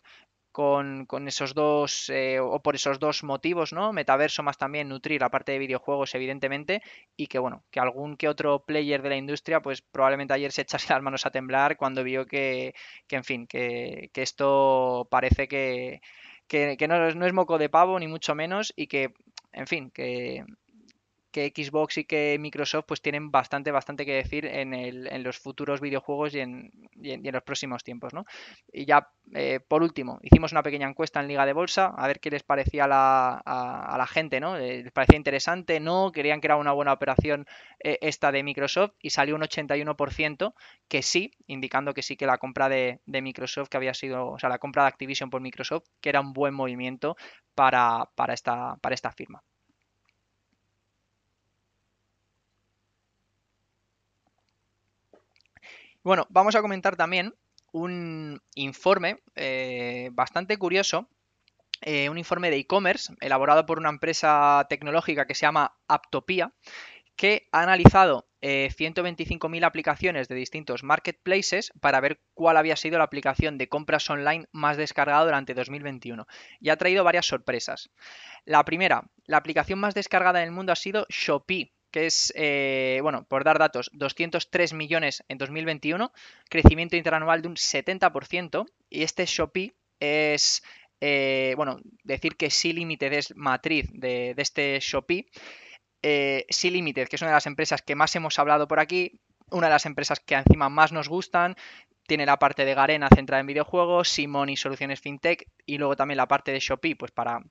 [0.54, 3.92] con, esos dos, eh, o por esos dos motivos, ¿no?
[3.92, 6.82] Metaverso más también nutrir la parte de videojuegos, evidentemente,
[7.18, 10.62] y que bueno, que algún que otro player de la industria, pues probablemente ayer se
[10.64, 12.74] echase las manos a temblar cuando vio que,
[13.08, 16.02] que en fin, que, que esto parece que,
[16.48, 19.14] que, no, no, es moco de pavo, ni mucho menos, y que,
[19.52, 20.46] en fin, que,
[21.34, 26.36] que Xbox y que Microsoft pues tienen bastante, bastante que decir en, los futuros videojuegos
[26.36, 26.72] y en,
[27.24, 28.24] los próximos tiempos, ¿no?
[28.72, 32.20] Y ya, eh, por último, hicimos una pequeña encuesta en Liga de Bolsa, a ver
[32.20, 34.58] qué les parecía a la, a, la gente, ¿no?
[34.58, 35.80] ¿Les parecía interesante?
[35.80, 36.12] ¿No?
[36.12, 37.48] ¿Querían que era una buena operación
[37.80, 38.94] eh, esta de Microsoft?
[39.02, 40.54] Y salió un 81%
[40.88, 44.50] que sí, indicando que sí que la compra de, Microsoft, que había sido, o sea,
[44.50, 47.18] la compra de Activision por Microsoft, que era un buen movimiento
[47.56, 49.44] para, esta, para esta firma.
[56.04, 57.34] Bueno, vamos a comentar también
[57.72, 61.08] un informe eh, bastante curioso,
[61.82, 66.54] eh, un informe de e-commerce elaborado por una empresa tecnológica que se llama Aptopia,
[67.16, 73.06] que ha analizado 125.000 eh, aplicaciones de distintos marketplaces para ver cuál había sido la
[73.06, 76.28] aplicación de compras online más descargada durante 2021.
[76.60, 77.92] Y ha traído varias sorpresas.
[78.44, 83.00] La primera, la aplicación más descargada en el mundo ha sido Shopee, que es, eh,
[83.04, 86.12] bueno, por dar datos, 203 millones en 2021,
[86.50, 90.64] crecimiento interanual de un 70%, y este Shopee es,
[91.00, 95.28] eh, bueno, decir que Sí Limited es matriz de, este Shopee.
[96.02, 99.22] Eh, sí Limited, que es una de las empresas que más hemos hablado por aquí,
[99.52, 101.56] una de las empresas que encima más nos gustan,
[102.08, 106.18] tiene la parte de Garena centrada en videojuegos, Simon y soluciones fintech, y luego también
[106.18, 107.44] la parte de Shopee, pues para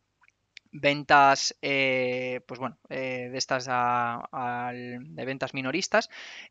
[0.73, 6.09] ventas, eh, pues bueno, eh, de estas de ventas minoristas.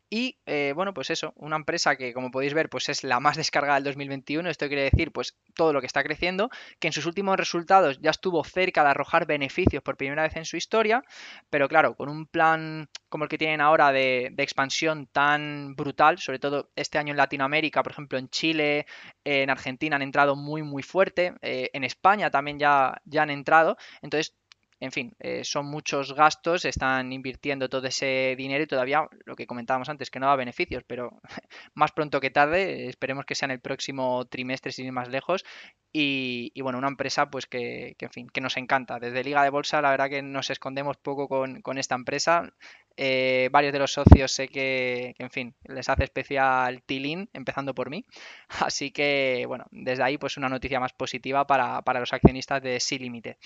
[0.08, 3.36] Y eh, bueno, pues eso, una empresa que como podéis ver, pues es la más
[3.36, 4.48] descargada del 2021.
[4.48, 8.10] Esto quiere decir, pues todo lo que está creciendo, que en sus últimos resultados ya
[8.10, 11.02] estuvo cerca de arrojar beneficios por primera vez en su historia,
[11.50, 16.38] pero claro, con un plan como el que tienen ahora de, expansión tan brutal, sobre
[16.38, 18.86] todo este año en Latinoamérica, por ejemplo en Chile,
[19.22, 23.76] en Argentina han entrado muy muy fuerte, en España también ya, ya han entrado.
[24.00, 24.34] Entonces,
[24.82, 29.46] en fin, eh, son muchos gastos, están invirtiendo todo ese dinero y todavía lo que
[29.46, 31.20] comentábamos antes, que no da beneficios, pero
[31.74, 35.44] más pronto que tarde, esperemos que sea en el próximo trimestre, sin ir más lejos.
[35.92, 38.98] Y, bueno, una empresa pues que, en fin, que nos encanta.
[38.98, 42.52] Desde Liga de Bolsa, la verdad que nos escondemos poco con esta empresa.
[42.96, 47.90] Eh, varios de los socios sé que, en fin, les hace especial tilín, empezando por
[47.90, 48.04] mí.
[48.60, 52.98] Así que, bueno, desde ahí, pues una noticia más positiva para, los accionistas de Sí
[52.98, 53.36] Limited.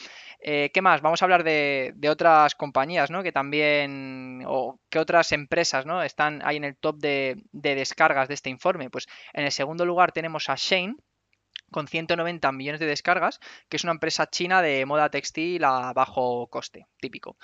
[0.41, 1.01] Eh, ¿Qué más?
[1.03, 3.23] Vamos a hablar de, otras compañías, ¿no?
[3.23, 6.03] Que también, o que otras empresas, ¿no?
[6.03, 8.91] Están ahí en el top de, de descargas de este informe.
[8.91, 10.97] Pues en el segundo lugar tenemos a Shane,
[11.71, 16.47] con 190 millones de descargas, que es una empresa china de moda textil a bajo
[16.49, 17.37] coste, típico.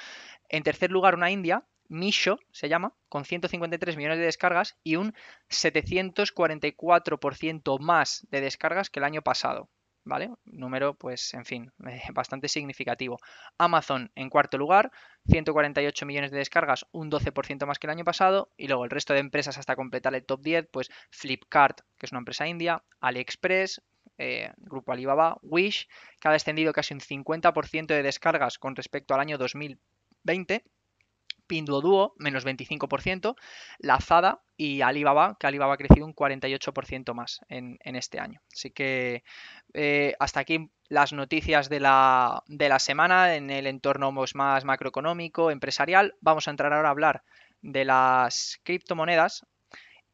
[0.49, 5.15] En tercer lugar, una india, Misho se llama, con 153 millones de descargas y un
[5.51, 9.69] 744% más de descargas que el año pasado.
[10.05, 10.31] ¿Vale?
[10.45, 11.71] Número, pues, en fin,
[12.13, 13.21] bastante significativo.
[13.57, 14.91] Amazon en cuarto lugar,
[15.29, 18.51] 148 millones de descargas, un 12% más que el año pasado.
[18.57, 22.13] Y luego el resto de empresas hasta completar el top 10, pues Flipkart, que es
[22.13, 23.81] una empresa india, AliExpress,
[24.19, 25.89] eh, Grupo Alibaba, Wish,
[26.21, 30.65] que ha descendido casi un 50% de descargas con respecto al año 2020
[31.47, 33.37] Pinduoduo, menos 25%,
[33.79, 38.41] Lazada y Alibaba, que Alibaba ha crecido un 48% más en, este año.
[38.53, 39.25] Así que
[39.75, 44.65] eh, hasta aquí las noticias de la, de la semana en el entorno pues, más
[44.65, 46.15] macroeconómico, empresarial.
[46.21, 47.25] Vamos a entrar ahora a hablar
[47.63, 49.47] de las criptomonedas.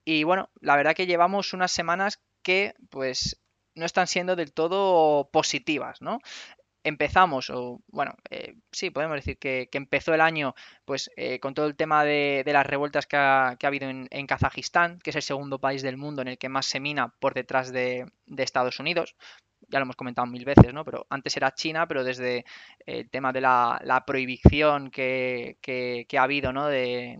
[0.04, 3.40] Y bueno, la verdad que llevamos unas semanas que pues
[3.74, 6.18] no están siendo del todo positivas, ¿no?
[6.88, 11.66] Empezamos, o bueno, eh, sí, podemos decir que, empezó el año pues eh, con todo
[11.66, 15.83] el tema de, las revueltas que ha, habido en, Kazajistán, que es el segundo país
[15.83, 19.16] del mundo en el que más se mina por detrás de Estados Unidos
[19.68, 20.84] ya lo hemos comentado mil veces, ¿no?
[20.84, 22.44] Pero antes era China, pero desde
[22.86, 25.56] el tema de la, prohibición que,
[26.16, 26.68] ha habido, ¿no?
[26.68, 27.18] De,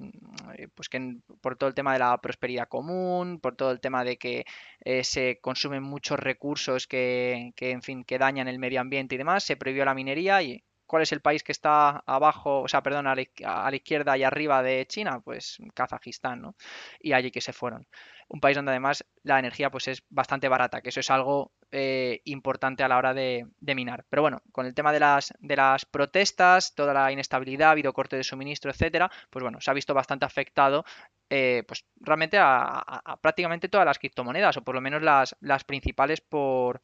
[0.57, 4.05] eh, pues que por todo el tema de la prosperidad común, por todo el tema
[4.05, 4.45] de que
[4.85, 9.45] eh, se consumen muchos recursos que, en fin, que dañan el medio ambiente y demás,
[9.45, 13.07] se prohibió la minería y ¿Cuál es el país que está abajo, o sea, perdón,
[13.07, 15.21] a la, izquierda y arriba de China?
[15.21, 16.57] Pues Kazajistán, ¿no?
[16.99, 17.87] Y allí que se fueron.
[18.29, 22.23] Un país donde además la energía pues es bastante barata, que eso es algo eh,
[22.25, 24.07] importante a la hora de, minar.
[24.09, 28.25] Pero bueno, con el tema de las, protestas, toda la inestabilidad, ha habido corte de
[28.25, 30.87] suministro, etcétera, pues bueno, se ha visto bastante afectado
[31.29, 36.81] eh, pues realmente a, prácticamente todas las criptomonedas, o por lo menos las, principales por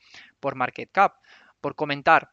[0.55, 1.15] market cap.
[1.63, 2.29] Por comentar,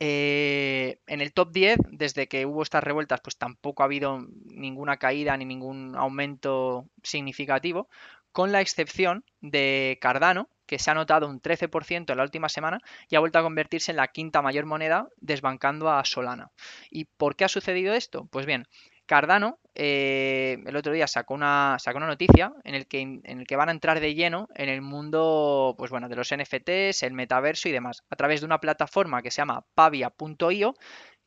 [0.00, 4.96] eh, en el top 10, desde que hubo estas revueltas, pues tampoco ha habido ninguna
[4.96, 7.88] caída ni ningún aumento significativo,
[8.32, 12.80] con la excepción de Cardano, que se ha notado un 13% en la última semana
[13.08, 16.50] y ha vuelto a convertirse en la quinta mayor moneda, desbancando a Solana.
[16.90, 18.26] ¿Y por qué ha sucedido esto?
[18.30, 18.66] Pues bien,
[19.10, 23.44] Cardano eh, el otro día sacó una, sacó una noticia en el, que, en el
[23.44, 27.12] que van a entrar de lleno en el mundo pues bueno, de los NFTs, el
[27.12, 30.76] metaverso y demás, a través de una plataforma que se llama pavia.io,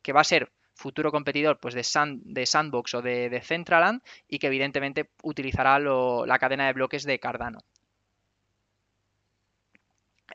[0.00, 1.84] que va a ser futuro competidor pues, de,
[2.22, 7.18] de Sandbox o de, de, Centraland y que evidentemente utilizará la cadena de bloques de
[7.18, 7.58] Cardano.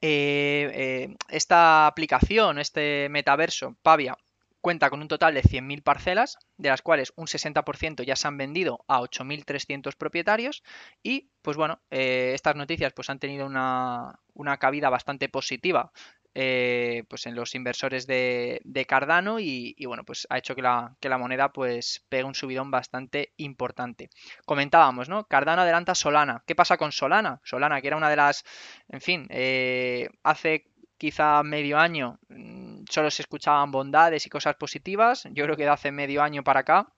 [0.01, 4.15] Eh, eh, esta aplicación, este metaverso, Pavia,
[4.61, 8.37] cuenta con un total de 100.000 parcelas, de las cuales un 60% ya se han
[8.37, 10.63] vendido a 8.300 propietarios
[11.03, 15.91] y, pues bueno, eh, estas noticias pues han tenido una, una cabida bastante positiva
[16.35, 21.09] eh, pues en los inversores de, Cardano y, bueno, pues ha hecho que la, que
[21.09, 24.09] la, moneda pues pegue un subidón bastante importante.
[24.45, 25.25] Comentábamos, ¿no?
[25.25, 26.43] Cardano adelanta Solana.
[26.45, 27.41] ¿Qué pasa con Solana?
[27.43, 28.45] Solana, que era una de las,
[28.89, 30.68] en fin, eh, hace
[30.99, 35.23] quizá medio año mm, solo se escuchaban bondades y cosas positivas.
[35.31, 36.93] Yo creo que de hace medio año para acá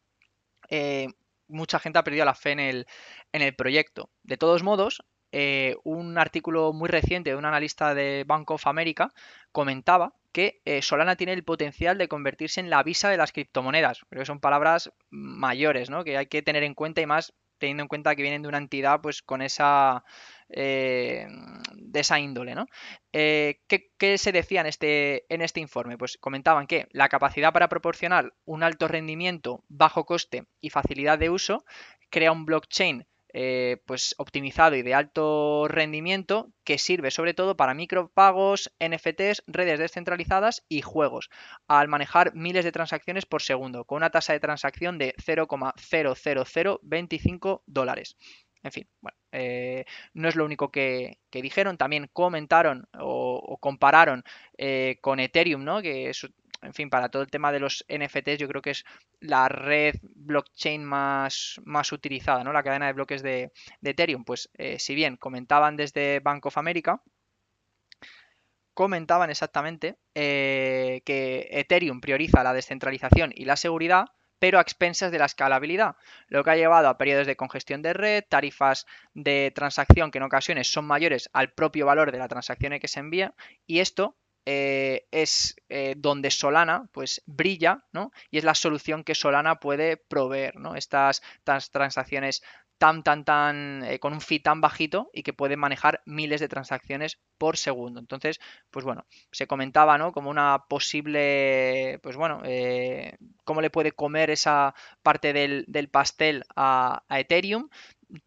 [0.70, 1.08] eh,
[1.48, 2.88] mucha gente ha perdido la fe en el,
[3.32, 4.10] en el proyecto.
[4.24, 9.14] De todos modos, eh, un artículo muy reciente de un analista de Bank of America
[9.52, 14.02] comentaba que eh, Solana tiene el potencial de convertirse en la visa de las criptomonedas.
[14.10, 16.04] Creo que son palabras mayores, ¿no?
[16.04, 18.58] Que hay que tener en cuenta y más teniendo en cuenta que vienen de una
[18.58, 20.04] entidad pues con esa
[20.50, 21.28] eh,
[21.74, 22.66] de esa índole, ¿no?
[23.14, 25.98] ¿qué, ¿qué, se decía en este, en este informe?
[25.98, 31.30] Pues comentaban que la capacidad para proporcionar un alto rendimiento, bajo coste y facilidad de
[31.30, 31.64] uso
[32.10, 37.74] crea un blockchain eh, pues optimizado y de alto rendimiento que sirve sobre todo para
[37.74, 41.30] micropagos, NFTs, redes descentralizadas y juegos,
[41.68, 48.18] al manejar miles de transacciones por segundo, con una tasa de transacción de 0,00025 dólares.
[48.64, 54.24] En fin, bueno, eh, no es lo único que, dijeron, también comentaron o, compararon
[54.58, 55.82] eh, con Ethereum, ¿no?
[55.82, 56.28] Que es
[56.62, 58.86] en fin, para todo el tema de los NFTs, yo creo que es
[59.20, 62.54] la red blockchain más, más utilizada, ¿no?
[62.54, 63.52] La cadena de bloques de,
[63.82, 64.24] Ethereum.
[64.24, 67.02] Pues eh, si bien comentaban desde Bank of America,
[68.74, 74.06] comentaban exactamente eh, que Ethereum prioriza la descentralización y la seguridad,
[74.40, 75.96] pero a expensas de la escalabilidad,
[76.28, 80.24] lo que ha llevado a periodos de congestión de red, tarifas de transacción que en
[80.24, 83.36] ocasiones son mayores al propio valor de la transacción que se envía,
[83.68, 88.12] y esto eh, es eh, donde Solana pues brilla, ¿no?
[88.32, 90.76] Y es la solución que Solana puede proveer, ¿no?
[90.76, 92.42] Estas, transacciones
[92.80, 96.48] tan, tan, tan, eh, con un fee tan bajito y que pueden manejar miles de
[96.48, 98.00] transacciones por segundo.
[98.00, 98.40] Entonces,
[98.72, 100.12] pues bueno, se comentaba, ¿no?
[100.12, 102.42] Como una posible, pues bueno,
[103.44, 104.74] cómo le puede comer esa
[105.04, 107.70] parte del, pastel a, a Ethereum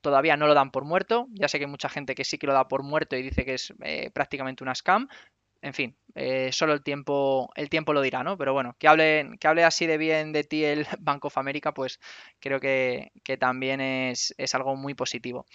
[0.01, 1.27] todavía no lo dan por muerto.
[1.33, 3.45] Ya sé que hay mucha gente que sí que lo da por muerto y dice
[3.45, 3.75] que es
[4.13, 5.09] prácticamente una scam,
[5.65, 8.37] en fin, eh, solo el tiempo, el tiempo lo dirá, ¿no?
[8.37, 11.73] Pero bueno, que hable, que hable así de bien de ti el Bank of America,
[11.73, 12.01] pues
[12.39, 13.11] creo que,
[13.41, 15.47] también es, algo muy positivo.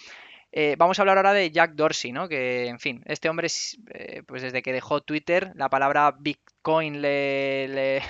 [0.52, 2.28] Eh, vamos a hablar ahora de Jack Dorsey, ¿no?
[2.28, 3.50] Que, en fin, este hombre,
[3.94, 8.02] eh, pues desde que dejó Twitter, la palabra Bitcoin le,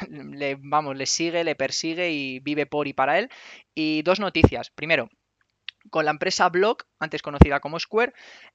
[0.59, 3.29] vamos, le sigue, le persigue y vive por y para él.
[3.75, 4.69] Y dos noticias.
[4.71, 5.09] Primero,
[5.89, 8.13] con la empresa Block, antes conocida como Square,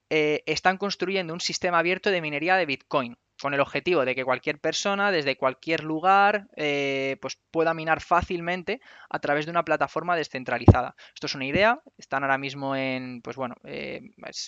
[0.09, 4.59] están construyendo un sistema abierto de minería de Bitcoin con el objetivo de que cualquier
[4.59, 8.80] persona desde cualquier lugar eh, pues pueda minar fácilmente
[9.11, 10.95] a través de una plataforma descentralizada.
[11.14, 14.03] Esto es una idea, están ahora mismo en, pues bueno, eh,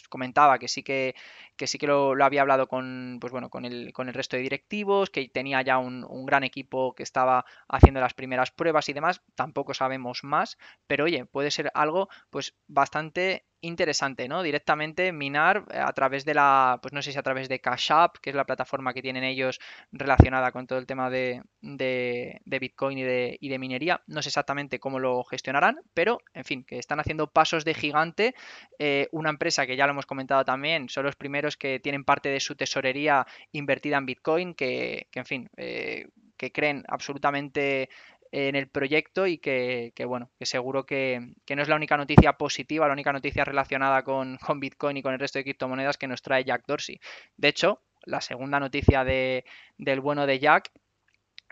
[0.08, 1.14] comentaba que sí que,
[1.56, 4.42] que sí que lo, había hablado con, pues bueno, con el, con el resto de
[4.42, 8.92] directivos, que tenía ya un, un, gran equipo que estaba haciendo las primeras pruebas y
[8.92, 14.42] demás, tampoco sabemos más, pero oye, puede ser algo pues bastante interesante, ¿no?
[14.42, 17.90] Directamente minar eh, a través de la, pues no sé si a través de Cash
[17.92, 19.60] App, que es la plataforma que tienen ellos
[19.92, 24.02] relacionada con todo el tema de, de, Bitcoin y de, y de, minería.
[24.06, 28.34] No sé exactamente cómo lo gestionarán, pero en fin, que están haciendo pasos de gigante.
[28.78, 32.28] Eh, una empresa que ya lo hemos comentado también, son los primeros que tienen parte
[32.28, 37.88] de su tesorería invertida en Bitcoin, que, en fin, eh, que creen absolutamente
[38.32, 42.86] en el proyecto y que, bueno, que seguro que, no es la única noticia positiva,
[42.86, 46.44] la única noticia relacionada con, Bitcoin y con el resto de criptomonedas que nos trae
[46.44, 47.00] Jack Dorsey.
[47.36, 49.44] De hecho, la segunda noticia de,
[49.78, 50.70] del bueno de Jack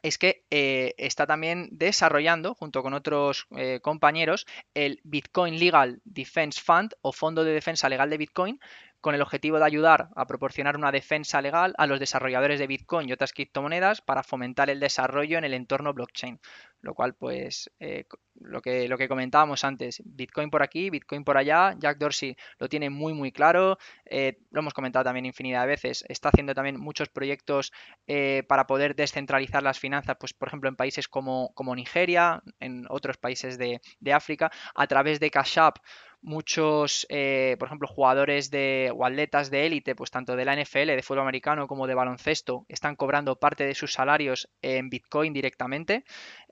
[0.02, 6.60] es que eh, está también desarrollando, junto con otros eh, compañeros, el Bitcoin Legal Defense
[6.60, 8.60] Fund o Fondo de Defensa Legal de Bitcoin,
[9.04, 13.06] con el objetivo de ayudar a proporcionar una defensa legal a los desarrolladores de Bitcoin
[13.06, 16.40] y otras criptomonedas para fomentar el desarrollo en el entorno blockchain.
[16.84, 18.04] Lo cual, pues, eh,
[18.34, 22.68] lo, que, lo que comentábamos antes, Bitcoin por aquí, Bitcoin por allá, Jack Dorsey lo
[22.68, 26.78] tiene muy, muy claro, eh, lo hemos comentado también infinidad de veces, está haciendo también
[26.78, 27.72] muchos proyectos
[28.06, 32.84] eh, para poder descentralizar las finanzas, pues, por ejemplo, en países como, como Nigeria, en
[32.90, 35.78] otros países de, de África, a través de Cash App
[36.26, 41.02] muchos, por ejemplo, jugadores de, o atletas de élite, pues tanto de la NFL, de
[41.02, 46.04] fútbol americano como de baloncesto, están cobrando parte de sus salarios en Bitcoin directamente.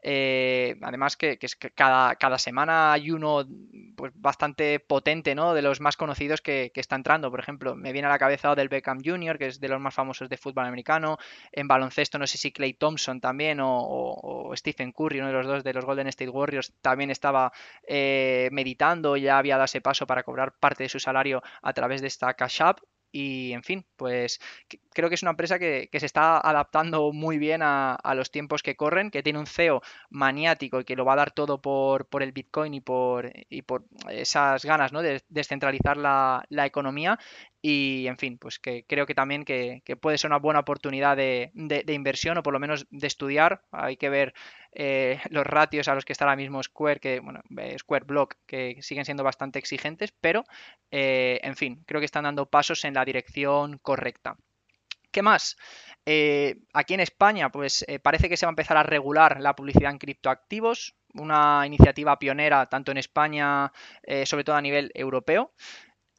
[0.05, 3.47] Eh, además que, es cada, semana hay uno
[3.97, 5.55] pues, bastante potente, ¿no?
[5.55, 7.31] De los más conocidos que, está entrando.
[7.31, 9.95] Por ejemplo, me viene a la cabeza del Beckham Jr., que es de los más
[9.95, 11.19] famosos de fútbol americano.
[11.53, 15.65] En baloncesto, no sé si Clay Thompson también o, Stephen Curry, uno de los dos
[15.65, 17.53] de los Golden State Warriors, también estaba
[17.87, 22.01] eh, meditando, ya había dado ese paso para cobrar parte de su salario a través
[22.01, 22.81] de esta Cash App.
[23.13, 24.41] Y en fin, pues
[24.95, 28.75] creo que es una empresa que, se está adaptando muy bien a, los tiempos que
[28.75, 32.23] corren, que tiene un CEO maniático y que lo va a dar todo por, por
[32.23, 35.03] el Bitcoin y por, y por esas ganas ¿no?
[35.03, 37.19] de descentralizar la, la economía
[37.65, 41.53] y en fin, pues que creo que también que, puede ser una buena oportunidad de,
[41.87, 43.63] inversión o por lo menos de estudiar.
[43.71, 44.35] Hay que ver
[44.73, 48.35] eh, los ratios a los que está ahora mismo Square, que bueno, eh, Square Block,
[48.47, 50.45] que siguen siendo bastante exigentes, pero
[50.91, 54.37] eh, en fin, creo que están dando pasos en la dirección correcta.
[55.13, 55.57] ¿Qué más?
[56.73, 59.99] aquí en España, pues parece que se va a empezar a regular la publicidad en
[59.99, 63.71] criptoactivos, una iniciativa pionera tanto en España,
[64.25, 65.53] sobre todo a nivel europeo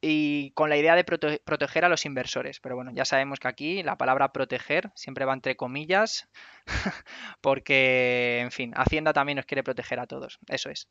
[0.05, 2.59] y con la idea de proteger a los inversores.
[2.59, 6.29] Pero bueno, ya sabemos que aquí la palabra proteger siempre va entre comillas,
[7.41, 10.39] porque, en fin, Hacienda también nos quiere proteger a todos.
[10.49, 10.89] Eso es.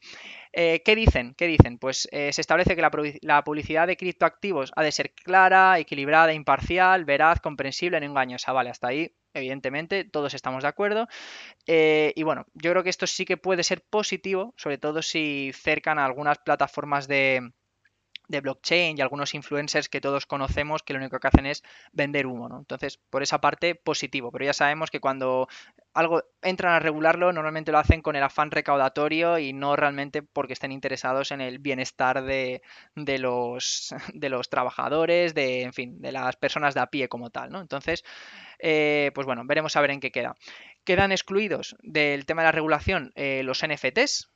[0.54, 1.34] Eh, ¿Qué dicen?
[1.34, 1.78] ¿Qué dicen?
[1.78, 2.80] Pues eh, se establece que
[3.20, 8.52] la, publicidad de criptoactivos ha de ser clara, equilibrada, imparcial, veraz, comprensible, no engañosa.
[8.52, 11.06] Vale, hasta ahí evidentemente, todos estamos de acuerdo.
[11.66, 15.52] Eh, y bueno, yo creo que esto sí que puede ser positivo, sobre todo si
[15.54, 17.52] cercan a algunas plataformas de,
[18.28, 21.62] de blockchain y algunos influencers que todos conocemos que lo único que hacen es
[21.92, 22.58] vender humo, ¿no?
[22.58, 25.48] Entonces, por esa parte, positivo, pero ya sabemos que cuando
[25.94, 30.54] algo entran a regularlo, normalmente lo hacen con el afán recaudatorio y no realmente porque
[30.54, 32.62] estén interesados en el bienestar de,
[32.94, 37.50] los, de los trabajadores, de, en fin, de las personas de a pie como tal,
[37.50, 37.60] ¿no?
[37.60, 38.04] Entonces,
[38.58, 40.36] eh, pues bueno, veremos a ver en qué queda.
[40.84, 44.31] Quedan excluidos del tema de la regulación eh, los NFTs,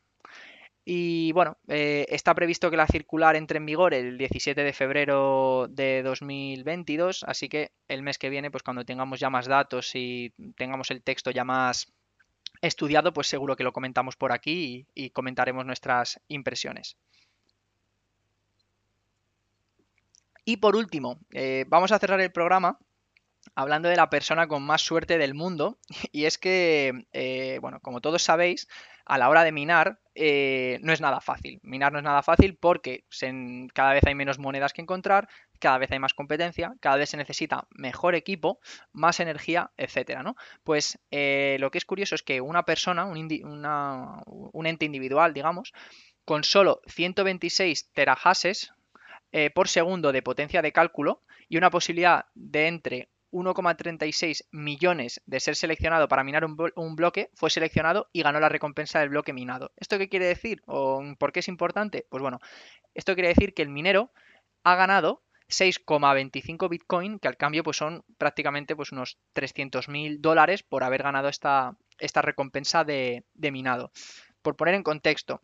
[0.89, 5.67] y bueno, eh, está previsto que la circular entre en vigor el 17 de febrero
[5.69, 10.33] de 2022, así que el mes que viene, pues cuando tengamos ya más datos y
[10.57, 11.93] tengamos el texto ya más
[12.63, 16.97] estudiado, pues seguro que lo comentamos por aquí y, comentaremos nuestras impresiones.
[20.45, 22.79] Y por último, eh, vamos a cerrar el programa
[23.55, 25.79] hablando de la persona con más suerte del mundo.
[26.13, 28.69] Y es que, eh, bueno, como todos sabéis,
[29.05, 31.61] a la hora de minar eh, no es nada fácil.
[31.63, 33.05] Minar no es nada fácil porque
[33.73, 35.29] cada vez hay menos monedas que encontrar,
[35.61, 38.59] cada vez hay más competencia, cada vez se necesita mejor equipo,
[38.93, 40.37] más energía, etcétera, ¿no?
[40.65, 43.29] Pues eh, lo que es curioso es que una persona, un,
[44.27, 45.73] un ente individual, digamos,
[46.25, 48.73] con solo 126 terahashes
[49.33, 55.41] eh, por segundo de potencia de cálculo y una posibilidad de entre 1,36 millones de
[55.41, 59.73] ser seleccionado para minar un, bloque, fue seleccionado y ganó la recompensa del bloque minado.
[59.77, 60.63] ¿Esto qué quiere decir?
[60.67, 62.07] ¿O por qué es importante?
[62.09, 62.41] Pues bueno,
[62.95, 64.13] esto quiere decir que el minero
[64.65, 70.83] ha ganado 6,25 Bitcoin, que al cambio pues son prácticamente pues unos 300.000 dólares por
[70.83, 73.93] haber ganado esta, esta recompensa de, de minado.
[74.43, 75.41] Por poner en contexto,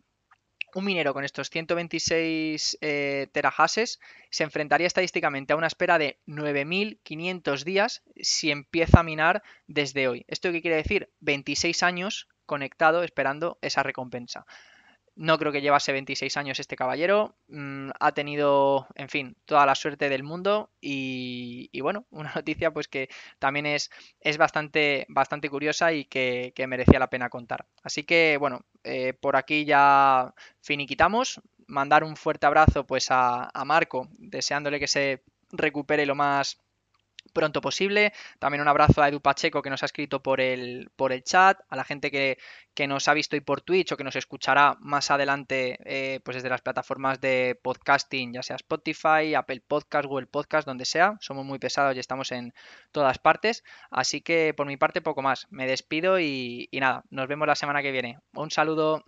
[0.75, 3.99] un minero con estos 126 eh, terahashes
[4.29, 10.25] se enfrentaría estadísticamente a una espera de 9.500 días si empieza a minar desde hoy.
[10.27, 11.11] ¿Esto qué quiere decir?
[11.19, 14.45] 26 años conectado esperando esa recompensa.
[15.15, 17.35] No creo que llevase 26 años este caballero.
[17.47, 20.71] Mm, ha tenido, en fin, toda la suerte del mundo.
[20.81, 23.09] Y, bueno, una noticia pues que
[23.39, 23.91] también es,
[24.21, 27.65] es bastante, bastante curiosa y que, merecía la pena contar.
[27.83, 31.41] Así que bueno, eh, por aquí ya finiquitamos.
[31.67, 36.59] Mandar un fuerte abrazo pues a, a Marco, deseándole que se recupere lo más
[37.31, 38.13] pronto posible.
[38.39, 41.59] También un abrazo a Edu Pacheco que nos ha escrito por el, por el chat,
[41.69, 42.37] a la gente que,
[42.87, 46.49] nos ha visto hoy por Twitch o que nos escuchará más adelante eh, pues desde
[46.49, 51.17] las plataformas de podcasting, ya sea Spotify, Apple Podcast, Google Podcast, donde sea.
[51.21, 52.53] Somos muy pesados y estamos en
[52.91, 53.63] todas partes.
[53.89, 55.47] Así que por mi parte poco más.
[55.49, 58.19] Me despido y, y nada, nos vemos la semana que viene.
[58.33, 59.03] Un saludo.